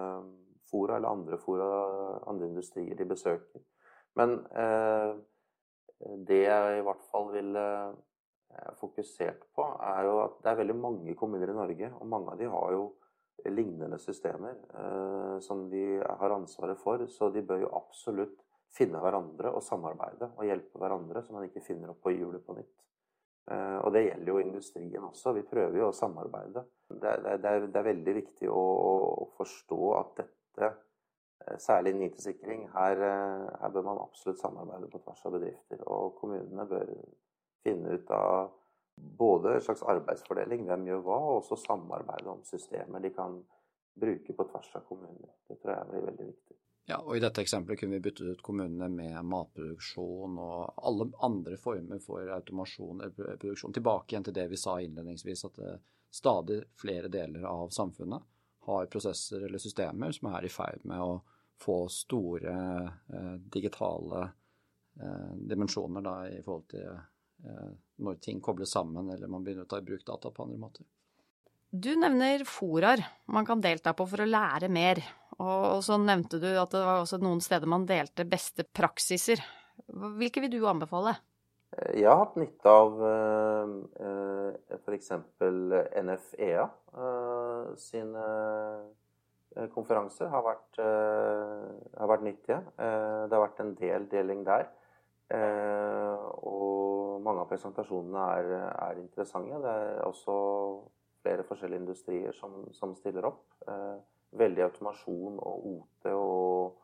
[0.71, 1.67] fora eller andre fora,
[2.31, 3.63] andre industrier de besøker.
[4.19, 5.11] Men eh,
[6.27, 10.79] det jeg i hvert fall ville eh, fokusert på, er jo at det er veldig
[10.79, 12.85] mange kommuner i Norge, og mange av de har jo
[13.49, 17.07] lignende systemer eh, som de har ansvaret for.
[17.09, 18.39] Så de bør jo absolutt
[18.71, 22.55] finne hverandre og samarbeide og hjelpe hverandre, så man ikke finner opp på hjulet på
[22.59, 22.75] nytt.
[23.51, 25.33] Eh, og det gjelder jo industrien også.
[25.35, 26.63] Vi prøver jo å samarbeide.
[26.91, 28.63] Det, er, det, er, det er, veldig viktig å,
[29.25, 35.03] å forstå at dette eh, særlig NITE-sikring, her, eh, her, bør man absolutt samarbeide på
[35.03, 35.83] tvers av bedrifter.
[35.91, 36.95] Og kommunene bør
[37.67, 38.53] finne ut av
[39.19, 43.41] både en slags arbeidsfordeling, hvem gjør hva, og også samarbeide om systemer de kan
[44.01, 45.35] bruke på tvers av kommuner.
[45.49, 46.59] Det tror jeg blir veldig viktig.
[46.89, 51.59] Ja, og I dette eksempelet kunne vi byttet ut kommunene med matproduksjon og alle andre
[51.61, 53.75] former for automasjon eller produksjon.
[53.77, 55.61] Tilbake igjen til det vi sa innledningsvis, at
[56.11, 58.23] stadig flere deler av samfunnet
[58.67, 61.21] har prosesser eller systemer som er i ferd med å
[61.61, 62.55] få store
[63.13, 64.23] eh, digitale
[65.01, 67.71] eh, dimensjoner da, i forhold til eh,
[68.01, 70.89] når ting kobles sammen eller man begynner å ta i bruk data på andre måter.
[71.71, 75.03] Du nevner foraer man kan delta på for å lære mer.
[75.41, 79.41] Og så nevnte du at det var også noen steder man delte beste praksiser.
[79.89, 81.17] Hvilke vil du anbefale?
[81.95, 85.13] Jeg har hatt nytte av eh, f.eks.
[86.03, 88.25] NFEA eh, sine
[89.55, 90.29] eh, konferanser.
[90.35, 92.61] Har vært, har vært nyttige.
[92.77, 94.69] Det har vært en del deling der.
[96.43, 99.61] Og mange av presentasjonene er, er interessante.
[99.63, 100.35] Det er også
[101.23, 103.45] flere forskjellige industrier som, som stiller opp.
[104.41, 106.81] Veldig automasjon og OT og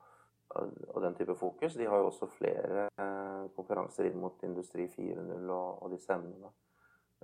[0.88, 1.74] og den type fokus.
[1.74, 6.52] De har jo også flere eh, konferanser inn mot Industri 4.0 og, og disse emnene.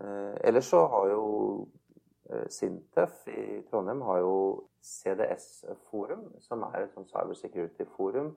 [0.00, 1.24] Eh, ellers så har jo
[2.30, 4.34] eh, Sintef i Trondheim har jo
[4.82, 8.32] CDS-forum, som er et sånn cybersecurity-forum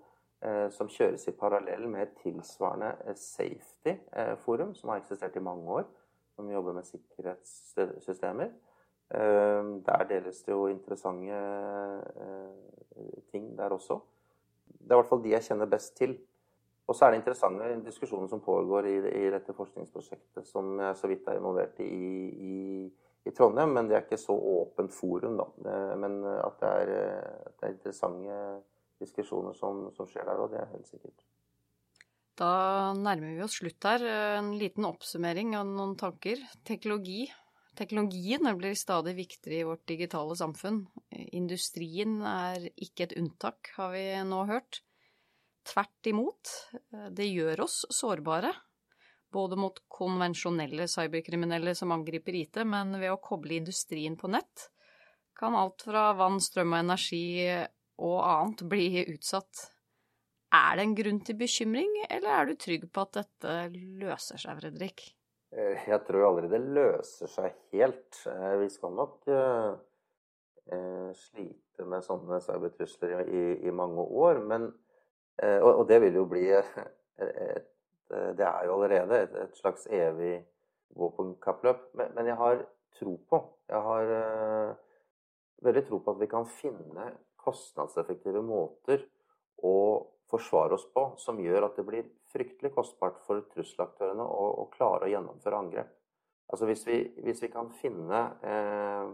[0.46, 5.90] eh, som kjøres i parallell med et tilsvarende safety-forum, som har eksistert i mange år,
[6.36, 8.54] som jobber med sikkerhetssystemer.
[9.14, 11.42] Eh, der deles det jo interessante
[13.32, 14.00] ting der også.
[14.66, 16.18] Det er i hvert fall de jeg kjenner best til.
[16.86, 21.28] Og så er det interessante diskusjoner som pågår i, dette forskningsprosjektet, som jeg så vidt
[21.28, 21.88] er involvert i,
[22.50, 22.58] i,
[23.26, 23.74] i Trondheim.
[23.74, 25.78] Men det er ikke så åpent forum, da.
[25.98, 26.92] Men at det er,
[27.46, 28.42] at det er interessante
[29.02, 31.26] diskusjoner som, som skjer der òg, det er helt sikkert.
[32.38, 34.06] Da nærmer vi oss slutt her.
[34.38, 36.42] En liten oppsummering av noen tanker.
[36.68, 37.24] Teknologi
[37.76, 40.86] Teknologien blir stadig viktigere i vårt digitale samfunn.
[41.36, 44.82] Industrien er ikke et unntak, har vi nå hørt.
[45.66, 46.52] Tvert imot,
[47.12, 48.54] det gjør oss sårbare.
[49.34, 54.70] Både mot konvensjonelle cyberkriminelle som angriper IT, men ved å koble industrien på nett
[55.36, 57.26] kan alt fra vann, strøm og energi
[58.00, 59.68] og annet bli utsatt.
[60.56, 63.56] Er det en grunn til bekymring, eller er du trygg på at dette
[64.00, 65.10] løser seg, Fredrik?
[65.56, 68.18] Eh, jeg tror aldri det løser seg helt.
[68.28, 69.76] Eh, vi skal nok uh,
[71.16, 74.42] slite med sånne cybertrusler i, mange år.
[74.44, 74.68] Men,
[75.62, 76.78] og, det vil jo bli et,
[77.20, 77.68] et,
[78.08, 80.40] Det er jo allerede et, slags evig
[80.96, 81.90] våpenkappløp.
[81.94, 82.64] Men, men, jeg har
[82.96, 84.14] tro på Jeg har
[85.68, 87.10] veldig tro på at vi kan finne
[87.46, 89.04] kostnadseffektive måter
[89.64, 89.78] å
[90.32, 95.08] forsvare oss på som gjør at det blir fryktelig kostbart for trusselaktørene å, å klare
[95.08, 95.92] å gjennomføre angrep.
[96.52, 99.14] Altså hvis vi, hvis vi kan finne eh,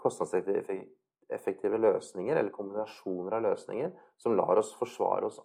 [0.00, 5.40] kostnadseffektive løsninger, eller kombinasjoner av løsninger, som lar oss forsvare oss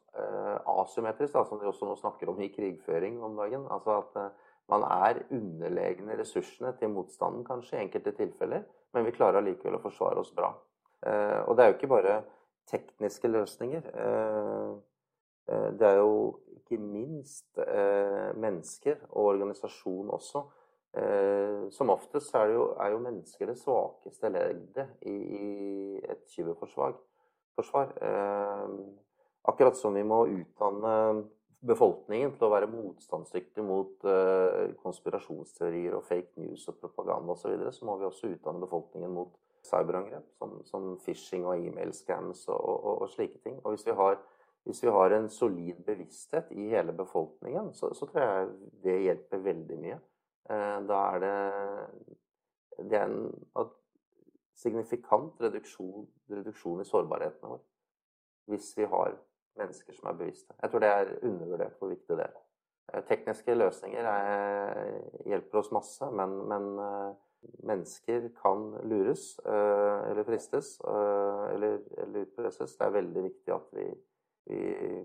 [0.79, 3.65] asymmetrisk, da, som de også nå snakker om i krigføring om dagen.
[3.73, 4.17] Altså at
[4.69, 9.83] man er underlegne ressursene til motstanden, kanskje, i enkelte tilfeller, men vi klarer allikevel å
[9.83, 10.51] forsvare oss bra.
[11.47, 12.19] Og det er jo ikke bare
[12.69, 13.89] tekniske løsninger.
[15.49, 17.57] Det er jo ikke minst
[18.37, 20.43] mennesker og organisasjon også.
[21.73, 26.95] Som oftest er jo, er jo mennesker det svakeste leddet i, i et kyberforsvar.
[27.57, 27.93] Forsvar.
[29.49, 30.95] Akkurat som vi må utdanne
[31.65, 34.05] befolkningen til å være motstandsdyktig mot
[34.83, 39.13] konspirasjonsteorier og fake news og propaganda osv., så, videre, så må vi også utdanne befolkningen
[39.13, 39.33] mot
[39.69, 43.59] cyberangrep, som, som phishing og e-mail-scams og, og, og, slike ting.
[43.63, 44.19] Og hvis vi, har,
[44.67, 48.49] hvis vi har en solid bevissthet i hele befolkningen, så, så tror jeg
[48.83, 49.99] det hjelper veldig mye.
[50.49, 51.37] Eh, da er det,
[52.89, 53.71] det er en
[54.59, 57.65] signifikant reduksjon, reduksjon i sårbarheten vår
[58.49, 59.13] Hvis vi har
[59.59, 60.53] mennesker som er bevisste.
[60.61, 62.37] Jeg tror det er undervurdert hvor viktig det er.
[62.93, 64.93] Eh, tekniske løsninger er,
[65.29, 67.09] hjelper oss masse, men, men eh,
[67.63, 72.75] mennesker kan lures eh, eller fristes eh, eller, eller utpresses.
[72.77, 73.87] Det er veldig viktig at vi,
[74.49, 74.59] vi,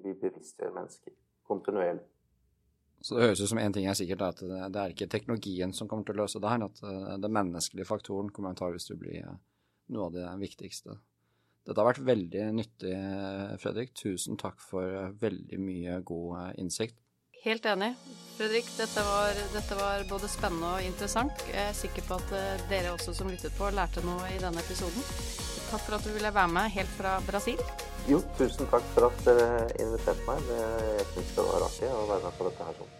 [0.04, 1.14] vi bevisstgjør mennesker
[1.48, 2.04] kontinuerlig.
[3.04, 4.38] Så det høres ut som én ting er sikkert, at
[4.72, 6.66] det er ikke teknologien som kommer til å løse det her.
[6.66, 9.18] At eh, den menneskelige faktoren kommer til å bli
[9.92, 10.96] noe av det viktigste.
[11.64, 12.92] Dette har vært veldig nyttig,
[13.60, 13.94] Fredrik.
[13.96, 16.98] Tusen takk for veldig mye god innsikt.
[17.44, 17.94] Helt enig.
[18.38, 21.44] Fredrik, dette var, dette var, både spennende og interessant.
[21.50, 24.64] Jeg er sikker på at eh, dere også som lyttet på, lærte noe i denne
[24.64, 25.04] episoden.
[25.68, 27.60] Takk for at du ville være med helt fra Brasil.
[28.08, 30.52] Jo, tusen takk for at dere inviterte meg.
[30.56, 32.94] Jeg syns det var artig å være med på dette her sånn.